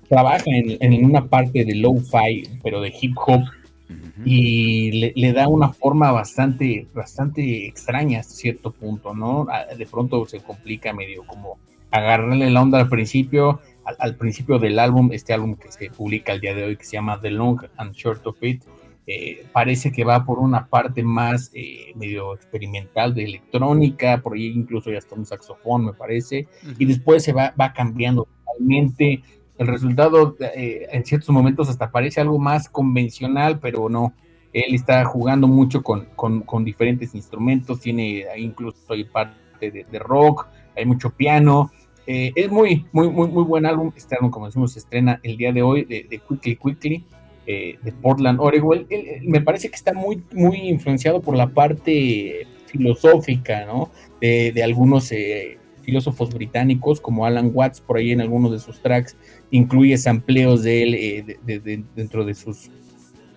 trabaja 0.08 0.44
en, 0.46 0.76
en 0.80 1.04
una 1.04 1.26
parte 1.26 1.64
de 1.64 1.74
lo-fi, 1.74 2.48
pero 2.62 2.80
de 2.80 2.92
hip 3.00 3.16
hop, 3.26 3.42
y 4.24 4.90
le, 4.92 5.12
le 5.14 5.32
da 5.32 5.46
una 5.46 5.68
forma 5.72 6.10
bastante, 6.10 6.86
bastante 6.92 7.66
extraña 7.66 8.20
hasta 8.20 8.34
cierto 8.34 8.72
punto, 8.72 9.14
¿no? 9.14 9.46
Ah, 9.48 9.66
De 9.76 9.86
pronto 9.86 10.26
se 10.26 10.40
complica 10.40 10.92
medio 10.92 11.24
como 11.24 11.58
agarrarle 11.90 12.50
la 12.50 12.62
onda 12.62 12.80
al 12.80 12.88
principio, 12.88 13.60
al, 13.86 13.96
al 13.98 14.16
principio 14.16 14.58
del 14.58 14.78
álbum, 14.78 15.10
este 15.12 15.32
álbum 15.32 15.56
que 15.56 15.72
se 15.72 15.90
publica 15.90 16.32
el 16.32 16.40
día 16.40 16.54
de 16.54 16.64
hoy, 16.64 16.76
que 16.76 16.84
se 16.84 16.92
llama 16.92 17.20
The 17.20 17.30
Long 17.30 17.60
and 17.78 17.92
Short 17.94 18.26
of 18.26 18.42
It, 18.42 18.64
eh, 19.08 19.46
parece 19.52 19.92
que 19.92 20.02
va 20.02 20.24
por 20.24 20.40
una 20.40 20.66
parte 20.66 21.04
más 21.04 21.52
eh, 21.54 21.92
medio 21.94 22.34
experimental 22.34 23.14
de 23.14 23.22
electrónica, 23.22 24.20
por 24.20 24.34
ahí 24.34 24.46
incluso 24.48 24.90
ya 24.90 24.98
está 24.98 25.14
un 25.14 25.24
saxofón, 25.24 25.84
me 25.84 25.92
parece, 25.92 26.48
y 26.76 26.84
después 26.84 27.22
se 27.22 27.32
va, 27.32 27.54
va 27.58 27.72
cambiando 27.72 28.26
totalmente. 28.44 29.22
El 29.58 29.68
resultado 29.68 30.36
eh, 30.40 30.88
en 30.90 31.04
ciertos 31.04 31.30
momentos 31.30 31.68
hasta 31.68 31.92
parece 31.92 32.20
algo 32.20 32.38
más 32.40 32.68
convencional, 32.68 33.60
pero 33.60 33.88
no. 33.88 34.12
Él 34.52 34.74
está 34.74 35.04
jugando 35.04 35.46
mucho 35.46 35.82
con, 35.82 36.06
con, 36.16 36.40
con 36.40 36.64
diferentes 36.64 37.14
instrumentos, 37.14 37.80
tiene 37.80 38.24
incluso 38.36 38.92
hay 38.92 39.04
parte 39.04 39.36
de, 39.60 39.86
de 39.88 39.98
rock, 40.00 40.48
hay 40.76 40.84
mucho 40.84 41.10
piano. 41.10 41.70
Eh, 42.06 42.32
es 42.34 42.50
muy, 42.50 42.86
muy, 42.92 43.08
muy, 43.08 43.28
muy 43.28 43.44
buen 43.44 43.66
álbum. 43.66 43.92
Este 43.96 44.14
álbum, 44.14 44.30
como 44.30 44.46
decimos, 44.46 44.72
se 44.72 44.78
estrena 44.78 45.20
el 45.22 45.36
día 45.36 45.52
de 45.52 45.62
hoy 45.62 45.84
de, 45.84 46.20
Quickly 46.28 46.56
Quickly 46.56 47.04
eh, 47.46 47.78
de 47.82 47.92
Portland, 47.92 48.40
Oregon. 48.40 48.86
Me 49.22 49.40
parece 49.40 49.68
que 49.68 49.76
está 49.76 49.92
muy, 49.92 50.22
muy 50.32 50.68
influenciado 50.68 51.20
por 51.20 51.36
la 51.36 51.48
parte 51.48 52.46
filosófica, 52.66 53.64
¿no? 53.66 53.90
De, 54.20 54.52
de 54.52 54.62
algunos 54.62 55.10
eh, 55.12 55.58
filósofos 55.82 56.32
británicos, 56.32 57.00
como 57.00 57.26
Alan 57.26 57.50
Watts, 57.52 57.80
por 57.80 57.96
ahí 57.98 58.12
en 58.12 58.20
algunos 58.20 58.52
de 58.52 58.58
sus 58.58 58.80
tracks, 58.80 59.16
incluye 59.50 59.96
sampleos 59.98 60.62
de 60.62 60.82
él 60.82 61.36
de, 61.44 61.58
de, 61.60 61.84
dentro 61.94 62.24
de 62.24 62.34
sus 62.34 62.70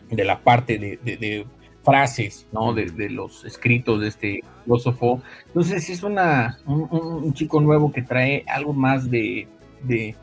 de 0.09 0.23
la 0.25 0.41
parte 0.41 0.77
de, 0.79 1.45
frases, 1.89 2.47
¿no? 2.51 2.73
De, 2.73 3.09
los 3.09 3.45
escritos 3.45 4.01
de 4.01 4.07
este 4.07 4.43
filósofo. 4.63 5.21
Entonces 5.47 5.89
es 5.89 6.03
una, 6.03 6.59
un, 6.65 6.87
un, 6.91 7.33
chico 7.33 7.59
nuevo 7.61 7.91
que 7.91 8.01
trae 8.01 8.43
algo 8.47 8.73
más 8.73 9.09
de, 9.09 9.47
de 9.83 10.15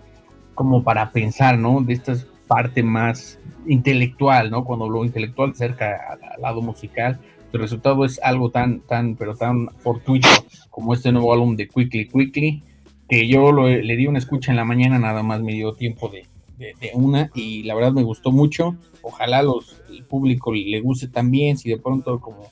como 0.55 0.83
para 0.85 1.11
pensar, 1.11 1.59
¿no? 1.59 1.81
De 1.81 1.93
estas 1.93 2.27
parte 2.47 2.83
más 2.83 3.41
intelectual, 3.67 4.51
¿no? 4.51 4.65
Cuando 4.65 4.89
lo 4.89 5.05
intelectual 5.05 5.55
cerca 5.55 5.97
al, 6.09 6.23
al, 6.23 6.41
lado 6.41 6.63
musical, 6.63 7.19
el 7.53 7.61
resultado 7.61 8.05
es 8.05 8.21
algo 8.23 8.51
tan, 8.51 8.81
tan, 8.81 9.17
pero 9.17 9.35
tan 9.35 9.69
fortuito 9.79 10.29
como 10.71 10.95
este 10.95 11.11
nuevo 11.11 11.33
álbum 11.33 11.57
de 11.57 11.67
Quickly 11.69 12.07
Quickly, 12.07 12.63
que 13.09 13.27
yo 13.27 13.51
lo, 13.51 13.69
le 13.69 13.97
di 13.97 14.07
una 14.07 14.19
escucha 14.19 14.53
en 14.53 14.57
la 14.57 14.65
mañana, 14.65 14.99
nada 14.99 15.23
más 15.23 15.41
me 15.41 15.53
dio 15.55 15.73
tiempo 15.73 16.09
de, 16.09 16.27
de, 16.59 16.75
de, 16.81 16.91
una, 16.95 17.31
y 17.35 17.63
la 17.65 17.75
verdad 17.75 17.93
me 17.93 18.03
gustó 18.03 18.33
mucho. 18.33 18.77
Ojalá 19.03 19.43
los, 19.43 19.81
el 19.91 20.05
público 20.05 20.53
le 20.53 20.81
guste 20.81 21.09
también, 21.09 21.59
si 21.59 21.69
de 21.69 21.79
pronto 21.79 22.21
como 22.21 22.51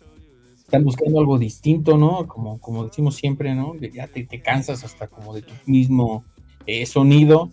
están 0.56 0.84
buscando 0.84 1.20
algo 1.20 1.38
distinto, 1.38 1.96
¿no? 1.96 2.26
Como, 2.26 2.58
como 2.60 2.84
decimos 2.84 3.16
siempre, 3.16 3.54
¿no? 3.54 3.74
Ya 3.76 4.08
te, 4.08 4.24
te 4.24 4.40
cansas 4.40 4.84
hasta 4.84 5.06
como 5.06 5.34
de 5.34 5.42
tu 5.42 5.52
mismo 5.66 6.24
eh, 6.66 6.86
sonido 6.86 7.50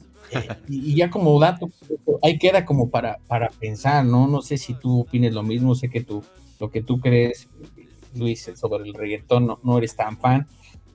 y, 0.67 0.95
ya 0.95 1.09
como 1.09 1.39
dato, 1.39 1.69
ahí 2.23 2.37
queda 2.37 2.65
como 2.65 2.89
para, 2.89 3.19
para 3.27 3.49
pensar, 3.49 4.05
¿no? 4.05 4.27
No 4.27 4.41
sé 4.41 4.57
si 4.57 4.73
tú 4.73 5.01
opines 5.01 5.33
lo 5.33 5.43
mismo, 5.43 5.75
sé 5.75 5.89
que 5.89 6.01
tú, 6.01 6.23
lo 6.59 6.71
que 6.71 6.81
tú 6.81 6.99
crees, 6.99 7.49
Luis, 8.15 8.49
sobre 8.55 8.83
el 8.83 8.93
reggaetón 8.93 9.47
no, 9.47 9.59
no 9.63 9.77
eres 9.77 9.95
tan 9.95 10.17
fan, 10.17 10.47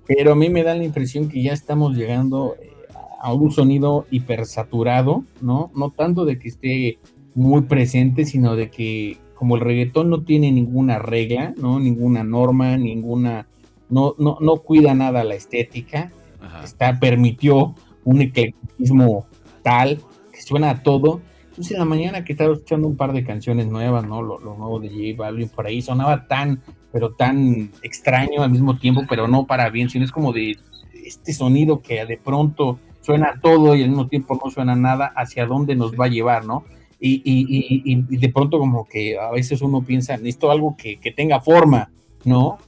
pero 0.07 0.33
a 0.33 0.37
mí 0.37 0.49
me 0.49 0.63
da 0.63 0.75
la 0.75 0.85
impresión 0.85 1.29
que 1.29 1.43
ya 1.43 1.53
estamos 1.53 1.97
llegando 1.97 2.57
eh, 2.61 2.73
a 3.21 3.33
un 3.33 3.51
sonido 3.51 4.07
hipersaturado, 4.11 5.25
¿no? 5.41 5.71
No 5.75 5.91
tanto 5.91 6.25
de 6.25 6.39
que 6.39 6.49
esté 6.49 6.99
muy 7.35 7.63
presente, 7.63 8.25
sino 8.25 8.57
de 8.57 8.71
que 8.71 9.19
como 9.35 9.57
el 9.57 9.61
reggaetón 9.61 10.11
no 10.11 10.23
tiene 10.23 10.51
ninguna 10.51 10.99
regla, 10.99 11.55
¿no? 11.57 11.79
Ninguna 11.79 12.25
norma, 12.25 12.77
ninguna, 12.77 13.47
no, 13.91 14.15
no, 14.19 14.39
no 14.41 14.57
cuida 14.57 14.95
nada 14.95 15.25
la 15.25 15.35
estética, 15.35 16.11
Ajá. 16.41 16.65
está, 16.65 16.99
permitió 16.99 17.75
un 18.05 18.23
eclecticismo 18.23 19.27
tal 19.63 20.01
que 20.33 20.43
suena 20.43 20.71
a 20.71 20.83
todo. 20.83 21.21
Entonces 21.51 21.73
en 21.73 21.79
la 21.79 21.85
mañana 21.85 22.25
que 22.25 22.33
estaba 22.33 22.53
escuchando 22.53 22.89
un 22.89 22.97
par 22.97 23.13
de 23.13 23.25
canciones 23.25 23.67
nuevas, 23.67 24.07
¿no? 24.07 24.23
Lo, 24.23 24.39
lo, 24.39 24.57
nuevo 24.57 24.81
de 24.81 24.89
J 24.89 25.23
Balvin 25.23 25.49
por 25.49 25.67
ahí 25.67 25.83
sonaba 25.83 26.27
tan, 26.27 26.63
pero 26.93 27.13
tan 27.13 27.71
extraño 27.83 28.43
al 28.43 28.51
mismo 28.51 28.79
tiempo, 28.79 29.03
pero 29.09 29.29
no 29.29 29.47
para 29.47 29.69
bien, 29.71 29.91
sino 29.91 30.05
es 30.05 30.13
como 30.13 30.33
de 30.33 30.57
este 31.05 31.33
sonido 31.33 31.83
que 31.83 32.05
de 32.05 32.17
pronto 32.17 32.79
suena 33.07 33.39
todo 33.41 33.75
y 33.77 33.83
al 33.83 33.91
mismo 33.91 34.09
tiempo 34.09 34.39
no 34.43 34.51
suena 34.51 34.75
nada, 34.75 35.13
hacia 35.17 35.47
dónde 35.47 35.77
nos 35.77 35.93
va 35.93 36.07
a 36.07 36.09
llevar, 36.09 36.45
¿no? 36.45 36.65
Y, 36.99 37.23
y, 37.25 37.83
y, 37.85 38.05
y 38.09 38.17
de 38.17 38.29
pronto 38.31 38.59
como 38.59 38.87
que 38.87 39.19
a 39.19 39.31
veces 39.31 39.63
uno 39.63 39.83
piensa, 39.83 40.17
necesito 40.17 40.51
algo 40.51 40.77
que, 40.77 40.97
que 40.97 41.13
tenga 41.13 41.41
forma, 41.41 41.91
¿no? 42.25 42.59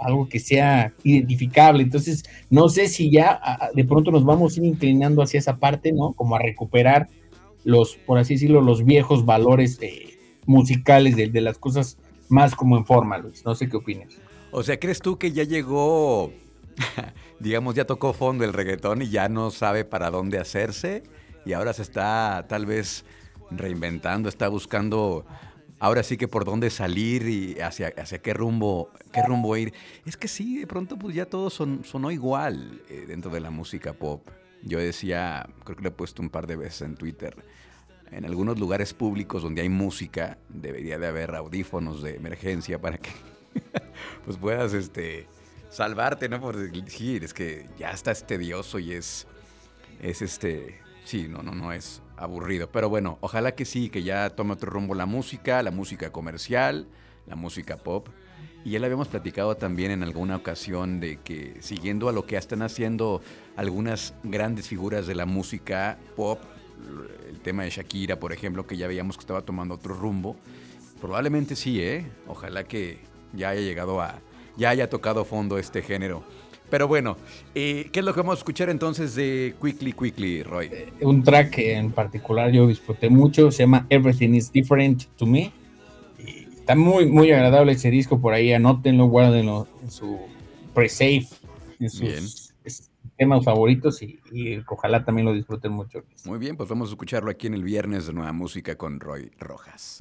algo 0.00 0.28
que 0.28 0.38
sea 0.38 0.92
identificable. 1.04 1.82
Entonces, 1.82 2.24
no 2.48 2.68
sé 2.68 2.88
si 2.88 3.10
ya 3.10 3.40
de 3.74 3.84
pronto 3.84 4.10
nos 4.10 4.24
vamos 4.24 4.56
a 4.56 4.60
ir 4.60 4.66
inclinando 4.66 5.22
hacia 5.22 5.38
esa 5.38 5.58
parte, 5.58 5.92
¿no? 5.92 6.12
Como 6.14 6.34
a 6.34 6.38
recuperar 6.38 7.08
los, 7.64 7.96
por 7.96 8.18
así 8.18 8.34
decirlo, 8.34 8.62
los 8.62 8.84
viejos 8.84 9.26
valores 9.26 9.78
eh, 9.82 10.18
musicales 10.46 11.16
de, 11.16 11.40
las 11.40 11.58
cosas 11.58 11.98
más 12.28 12.54
como 12.54 12.76
en 12.76 12.86
forma, 12.86 13.18
Luis. 13.18 13.44
No 13.44 13.54
sé 13.54 13.68
qué 13.68 13.76
opinas. 13.76 14.18
O 14.50 14.62
sea, 14.62 14.78
¿crees 14.80 15.00
tú 15.00 15.18
que 15.18 15.32
ya 15.32 15.44
llegó, 15.44 16.32
digamos, 17.40 17.74
ya 17.74 17.84
tocó 17.84 18.12
fondo 18.12 18.44
el 18.44 18.52
reggaetón 18.52 19.02
y 19.02 19.10
ya 19.10 19.28
no 19.28 19.50
sabe 19.50 19.84
para 19.84 20.10
dónde 20.10 20.38
hacerse? 20.38 21.02
Y 21.44 21.52
ahora 21.52 21.72
se 21.72 21.82
está 21.82 22.46
tal 22.48 22.66
vez 22.66 23.04
reinventando, 23.50 24.28
está 24.28 24.48
buscando 24.48 25.24
ahora 25.78 26.02
sí 26.02 26.16
que 26.16 26.28
por 26.28 26.44
dónde 26.44 26.70
salir 26.70 27.26
y 27.28 27.60
hacia, 27.60 27.92
hacia 27.96 28.18
qué 28.18 28.34
rumbo 28.34 28.90
qué 29.12 29.22
rumbo 29.22 29.56
ir. 29.56 29.72
Es 30.06 30.16
que 30.16 30.28
sí, 30.28 30.58
de 30.58 30.66
pronto 30.66 30.98
pues 30.98 31.14
ya 31.14 31.26
todo 31.26 31.50
son, 31.50 31.84
sonó 31.84 32.10
igual 32.10 32.82
eh, 32.88 33.04
dentro 33.06 33.30
de 33.30 33.40
la 33.40 33.50
música 33.50 33.92
pop. 33.92 34.28
Yo 34.62 34.78
decía, 34.78 35.48
creo 35.64 35.76
que 35.76 35.82
lo 35.82 35.88
he 35.88 35.92
puesto 35.92 36.22
un 36.22 36.28
par 36.28 36.46
de 36.46 36.56
veces 36.56 36.82
en 36.82 36.96
Twitter, 36.96 37.34
en 38.10 38.24
algunos 38.24 38.58
lugares 38.58 38.92
públicos 38.92 39.42
donde 39.42 39.62
hay 39.62 39.68
música 39.68 40.38
debería 40.48 40.98
de 40.98 41.06
haber 41.06 41.34
audífonos 41.34 42.02
de 42.02 42.16
emergencia 42.16 42.80
para 42.80 42.98
que 42.98 43.10
pues 44.24 44.36
puedas 44.36 44.74
este 44.74 45.26
salvarte, 45.70 46.28
¿no? 46.28 46.40
Porque 46.40 46.82
sí, 46.88 47.18
es 47.22 47.32
que 47.32 47.68
ya 47.78 47.90
está 47.90 48.12
tedioso 48.14 48.78
y 48.78 48.92
es 48.92 49.26
es 50.02 50.22
este 50.22 50.80
sí, 51.04 51.28
no 51.28 51.42
no 51.42 51.54
no 51.54 51.72
es 51.72 52.02
aburrido. 52.16 52.70
Pero 52.70 52.88
bueno, 52.88 53.18
ojalá 53.20 53.54
que 53.54 53.64
sí, 53.64 53.88
que 53.88 54.02
ya 54.02 54.30
tome 54.30 54.52
otro 54.52 54.70
rumbo 54.70 54.94
la 54.94 55.06
música, 55.06 55.62
la 55.62 55.70
música 55.70 56.10
comercial, 56.10 56.86
la 57.26 57.36
música 57.36 57.76
pop. 57.76 58.08
Y 58.62 58.72
ya 58.72 58.78
le 58.78 58.86
habíamos 58.86 59.08
platicado 59.08 59.56
también 59.56 59.90
en 59.90 60.02
alguna 60.02 60.36
ocasión 60.36 61.00
de 61.00 61.18
que 61.18 61.56
siguiendo 61.60 62.10
a 62.10 62.12
lo 62.12 62.26
que 62.26 62.36
están 62.36 62.60
haciendo 62.60 63.22
algunas 63.56 64.12
grandes 64.22 64.68
figuras 64.68 65.06
de 65.06 65.14
la 65.14 65.24
música 65.24 65.98
pop, 66.14 66.40
el 67.26 67.40
tema 67.40 67.62
de 67.62 67.70
Shakira, 67.70 68.18
por 68.18 68.34
ejemplo, 68.34 68.66
que 68.66 68.76
ya 68.76 68.86
veíamos 68.86 69.16
que 69.16 69.22
estaba 69.22 69.42
tomando 69.42 69.76
otro 69.76 69.94
rumbo, 69.94 70.36
probablemente 71.00 71.56
sí, 71.56 71.80
¿eh? 71.80 72.06
Ojalá 72.26 72.64
que 72.64 72.98
ya 73.32 73.50
haya 73.50 73.62
llegado 73.62 74.02
a, 74.02 74.20
ya 74.60 74.70
haya 74.70 74.90
tocado 74.90 75.24
fondo 75.24 75.58
este 75.58 75.82
género. 75.82 76.22
Pero 76.68 76.86
bueno, 76.86 77.16
eh, 77.54 77.88
¿qué 77.92 77.98
es 77.98 78.04
lo 78.06 78.14
que 78.14 78.20
vamos 78.20 78.36
a 78.36 78.38
escuchar 78.38 78.70
entonces 78.70 79.16
de 79.16 79.56
Quickly 79.60 79.92
Quickly, 79.92 80.42
Roy? 80.44 80.66
Eh, 80.66 80.92
un 81.00 81.24
track 81.24 81.50
que 81.50 81.72
en 81.74 81.90
particular 81.90 82.52
yo 82.52 82.68
disfruté 82.68 83.10
mucho, 83.10 83.50
se 83.50 83.64
llama 83.64 83.86
Everything 83.88 84.34
is 84.34 84.52
Different 84.52 85.06
to 85.16 85.26
Me. 85.26 85.50
Y 86.18 86.46
está 86.54 86.76
muy, 86.76 87.06
muy 87.06 87.32
agradable 87.32 87.72
ese 87.72 87.90
disco, 87.90 88.20
por 88.20 88.34
ahí 88.34 88.52
anótenlo, 88.52 89.06
guárdenlo 89.06 89.66
en 89.82 89.90
su 89.90 90.18
pre-save, 90.74 91.26
en 91.80 91.90
sus 91.90 92.00
bien. 92.00 92.24
temas 93.16 93.42
favoritos 93.42 94.00
y, 94.02 94.20
y, 94.30 94.62
ojalá 94.68 95.04
también 95.04 95.26
lo 95.26 95.32
disfruten 95.32 95.72
mucho. 95.72 96.04
Muy 96.26 96.38
bien, 96.38 96.56
pues 96.56 96.68
vamos 96.68 96.90
a 96.90 96.92
escucharlo 96.92 97.30
aquí 97.30 97.48
en 97.48 97.54
el 97.54 97.64
viernes 97.64 98.06
de 98.06 98.12
Nueva 98.12 98.32
Música 98.32 98.76
con 98.76 99.00
Roy 99.00 99.32
Rojas. 99.40 99.98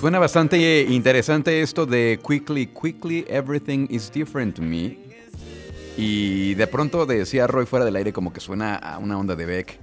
Suena 0.00 0.18
bastante 0.18 0.86
interesante 0.88 1.60
esto 1.60 1.84
de 1.84 2.18
Quickly, 2.26 2.68
Quickly, 2.68 3.26
Everything 3.28 3.86
is 3.90 4.10
Different 4.10 4.56
to 4.56 4.62
Me. 4.62 4.96
Y 5.98 6.54
de 6.54 6.66
pronto 6.66 7.04
decía 7.04 7.46
Roy 7.46 7.66
fuera 7.66 7.84
del 7.84 7.96
aire 7.96 8.10
como 8.10 8.32
que 8.32 8.40
suena 8.40 8.76
a 8.76 8.96
una 8.96 9.18
onda 9.18 9.36
de 9.36 9.44
Beck. 9.44 9.78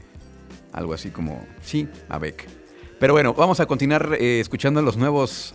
Algo 0.74 0.96
así 0.96 1.12
como, 1.12 1.46
sí, 1.62 1.88
a 2.10 2.18
Beck. 2.18 2.48
Pero 3.00 3.14
bueno, 3.14 3.36
vamos 3.36 3.60
a 3.60 3.68
continuar 3.68 4.18
eh, 4.20 4.40
escuchando 4.40 4.82
los 4.82 4.98
nuevos, 4.98 5.54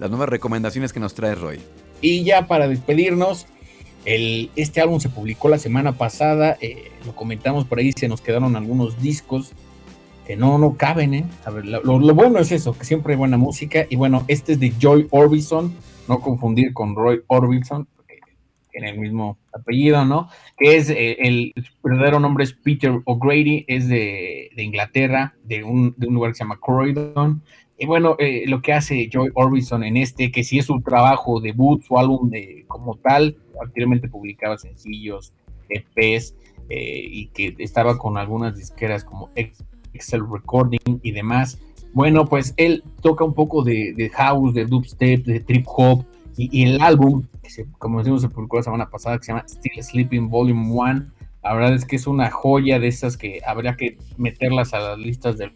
las 0.00 0.10
nuevas 0.10 0.28
recomendaciones 0.28 0.92
que 0.92 0.98
nos 0.98 1.14
trae 1.14 1.36
Roy. 1.36 1.60
Y 2.00 2.24
ya 2.24 2.48
para 2.48 2.66
despedirnos, 2.66 3.46
el, 4.06 4.50
este 4.56 4.80
álbum 4.80 4.98
se 4.98 5.08
publicó 5.08 5.48
la 5.48 5.58
semana 5.58 5.92
pasada, 5.92 6.58
eh, 6.60 6.90
lo 7.06 7.14
comentamos 7.14 7.64
por 7.64 7.78
ahí, 7.78 7.92
se 7.92 8.08
nos 8.08 8.20
quedaron 8.20 8.56
algunos 8.56 9.00
discos 9.00 9.52
que 10.30 10.36
no, 10.36 10.58
no 10.58 10.76
caben, 10.76 11.12
¿eh? 11.12 11.24
A 11.44 11.50
ver, 11.50 11.66
lo, 11.66 11.82
bueno 12.14 12.38
es 12.38 12.52
eso, 12.52 12.78
que 12.78 12.84
siempre 12.84 13.14
hay 13.14 13.18
buena 13.18 13.36
música. 13.36 13.86
Y 13.90 13.96
bueno, 13.96 14.24
este 14.28 14.52
es 14.52 14.60
de 14.60 14.72
Joy 14.78 15.08
Orbison, 15.10 15.74
no 16.06 16.20
confundir 16.20 16.72
con 16.72 16.94
Roy 16.94 17.22
Orbison, 17.26 17.88
tiene 18.70 18.90
el 18.90 19.00
mismo 19.00 19.38
apellido, 19.52 20.04
¿no? 20.04 20.28
Que 20.56 20.76
es 20.76 20.88
eh, 20.88 21.16
el 21.18 21.52
verdadero 21.82 22.20
nombre 22.20 22.44
es 22.44 22.52
Peter 22.52 22.92
O'Grady, 23.06 23.64
es 23.66 23.88
de, 23.88 24.50
de 24.54 24.62
Inglaterra, 24.62 25.34
de 25.42 25.64
un, 25.64 25.96
de 25.96 26.06
un 26.06 26.14
lugar 26.14 26.30
que 26.30 26.36
se 26.36 26.44
llama 26.44 26.60
Croydon. 26.64 27.42
Y 27.76 27.86
bueno, 27.86 28.14
eh, 28.20 28.44
lo 28.46 28.62
que 28.62 28.72
hace 28.72 29.08
Joy 29.12 29.30
Orbison 29.34 29.82
en 29.82 29.96
este, 29.96 30.30
que 30.30 30.44
si 30.44 30.60
es 30.60 30.66
su 30.66 30.80
trabajo 30.80 31.40
debut, 31.40 31.82
su 31.82 31.98
álbum 31.98 32.30
de, 32.30 32.66
como 32.68 32.94
tal, 32.98 33.36
anteriormente 33.60 34.08
publicaba 34.08 34.58
sencillos, 34.58 35.32
EPs, 35.68 36.36
eh, 36.68 37.02
y 37.04 37.26
que 37.30 37.56
estaba 37.58 37.98
con 37.98 38.16
algunas 38.16 38.56
disqueras 38.56 39.02
como 39.02 39.30
Excel 39.94 40.22
Recording 40.30 41.00
y 41.02 41.12
demás. 41.12 41.58
Bueno, 41.92 42.24
pues 42.24 42.54
él 42.56 42.84
toca 43.02 43.24
un 43.24 43.34
poco 43.34 43.62
de, 43.64 43.92
de 43.96 44.08
house, 44.10 44.54
de 44.54 44.64
dubstep, 44.66 45.24
de 45.24 45.40
trip 45.40 45.64
hop, 45.66 46.04
y, 46.36 46.62
el 46.64 46.80
álbum, 46.80 47.24
que 47.42 47.50
se, 47.50 47.66
como 47.78 47.98
decimos, 47.98 48.22
se 48.22 48.28
publicó 48.28 48.56
la 48.56 48.62
semana 48.62 48.88
pasada, 48.88 49.18
que 49.18 49.24
se 49.24 49.32
llama 49.32 49.44
Still 49.46 49.82
Sleeping 49.82 50.30
Volume 50.30 50.70
1, 50.72 51.06
la 51.42 51.54
verdad 51.54 51.74
es 51.74 51.84
que 51.84 51.96
es 51.96 52.06
una 52.06 52.30
joya 52.30 52.78
de 52.78 52.88
esas 52.88 53.16
que 53.16 53.40
habría 53.44 53.76
que 53.76 53.98
meterlas 54.16 54.72
a 54.72 54.78
las 54.78 54.98
listas 54.98 55.36
de 55.36 55.50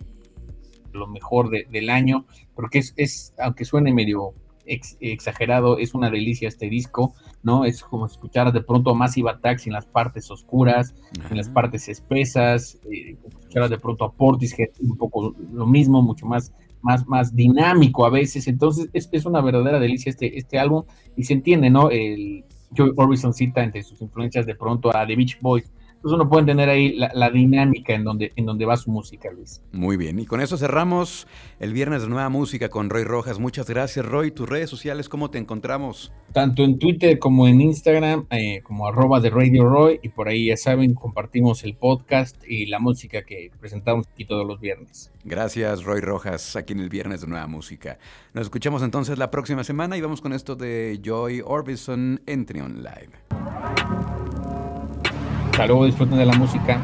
lo 0.93 1.07
mejor 1.07 1.51
de- 1.51 1.67
del 1.71 1.89
año, 1.91 2.27
porque 2.55 2.79
es, 2.79 2.93
es, 2.97 3.35
aunque 3.39 3.65
suene 3.65 3.93
medio 3.95 4.35
ex- 4.67 4.97
exagerado, 5.01 5.79
es 5.79 5.95
una 5.95 6.11
delicia 6.11 6.49
este 6.49 6.69
disco, 6.69 7.15
¿no? 7.45 7.65
Es 7.65 7.83
como 7.83 8.07
escuchar 8.07 8.53
de 8.53 8.63
pronto 8.63 8.91
a 8.91 8.95
Massive 8.95 9.31
Attacks 9.31 9.67
en 9.67 9.75
las 9.75 9.87
partes 9.87 10.31
oscuras, 10.31 10.95
en 11.31 11.37
las 11.37 11.49
partes 11.49 11.89
espesas, 11.89 12.81
eh, 12.91 13.17
escuchar 13.29 13.69
de 13.69 13.79
pronto 13.79 14.05
a 14.05 14.13
Portishead, 14.13 14.71
un 14.81 14.97
poco 14.97 15.35
lo 15.53 15.67
mismo, 15.67 16.03
mucho 16.03 16.27
más, 16.27 16.53
más, 16.83 17.07
más 17.07 17.37
dinámico 17.37 18.05
a 18.07 18.11
veces, 18.11 18.49
entonces 18.49 18.89
es, 18.93 19.09
es 19.13 19.27
una 19.27 19.43
verdadera 19.43 19.79
delicia 19.79 20.11
este, 20.11 20.37
este 20.39 20.59
álbum, 20.59 20.85
y 21.17 21.25
se 21.25 21.35
entiende, 21.35 21.71
¿no? 21.71 21.91
El 21.91 22.45
Joy 22.73 22.93
Orbison 22.97 23.35
cita 23.35 23.63
entre 23.63 23.83
sus 23.83 24.01
influencias 24.01 24.47
de 24.47 24.55
pronto 24.55 24.95
a 24.97 25.07
The 25.07 25.15
Beach 25.15 25.39
Boys, 25.41 25.71
entonces 26.05 26.21
uno 26.21 26.29
puede 26.29 26.41
entender 26.41 26.69
ahí 26.69 26.93
la, 26.93 27.11
la 27.15 27.31
dinámica 27.31 27.95
en 27.95 28.05
donde, 28.05 28.31
en 28.37 28.45
donde 28.45 28.67
va 28.67 28.77
su 28.77 28.91
música, 28.91 29.31
Luis. 29.33 29.63
Muy 29.73 29.97
bien, 29.97 30.19
y 30.19 30.27
con 30.27 30.43
eso 30.43 30.59
cerramos 30.59 31.27
el 31.61 31.73
viernes 31.73 32.03
de 32.03 32.09
nueva 32.09 32.29
música 32.29 32.69
con 32.69 32.91
Roy 32.91 33.05
Rojas. 33.05 33.39
Muchas 33.39 33.71
gracias, 33.71 34.05
Roy. 34.05 34.31
Tus 34.31 34.47
redes 34.47 34.69
sociales, 34.69 35.09
¿cómo 35.09 35.31
te 35.31 35.39
encontramos? 35.39 36.13
tanto 36.35 36.65
en 36.65 36.79
Twitter 36.79 37.19
como 37.19 37.47
en 37.47 37.61
Instagram, 37.61 38.27
eh, 38.31 38.61
como 38.65 38.89
arroba 38.89 39.21
de 39.21 39.31
Radio 39.31 39.67
Roy, 39.67 40.01
y 40.03 40.09
por 40.09 40.29
ahí 40.29 40.47
ya 40.47 40.57
saben, 40.57 40.93
compartimos 40.93 41.63
el 41.63 41.77
podcast 41.77 42.37
y 42.47 42.67
la 42.67 42.81
música 42.81 43.23
que 43.23 43.51
presentamos 43.61 44.07
aquí 44.09 44.25
todos 44.27 44.45
los 44.45 44.61
viernes. 44.61 45.13
Gracias, 45.25 45.85
Roy 45.85 46.01
Rojas, 46.01 46.57
aquí 46.57 46.73
en 46.73 46.81
el 46.81 46.91
viernes 46.91 47.21
de 47.21 47.29
nueva 47.29 47.47
música. 47.47 47.99
Nos 48.35 48.43
escuchamos 48.43 48.83
entonces 48.83 49.17
la 49.17 49.31
próxima 49.31 49.63
semana 49.63 49.97
y 49.97 50.01
vamos 50.01 50.21
con 50.21 50.33
esto 50.33 50.57
de 50.57 51.01
Joy 51.03 51.41
Orbison 51.45 52.21
en 52.27 52.45
Trion 52.45 52.83
Live. 52.83 54.14
Hasta 55.55 55.69
luego, 55.69 55.87
disfruten 55.87 56.19
de 56.19 56.27
la 56.27 56.33
música. 56.33 56.83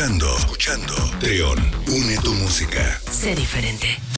Escuchando, 0.00 0.34
escuchando. 0.38 0.94
Trión, 1.18 1.58
une 1.88 2.16
tu 2.22 2.32
música. 2.32 3.00
Sé 3.10 3.34
diferente. 3.34 3.99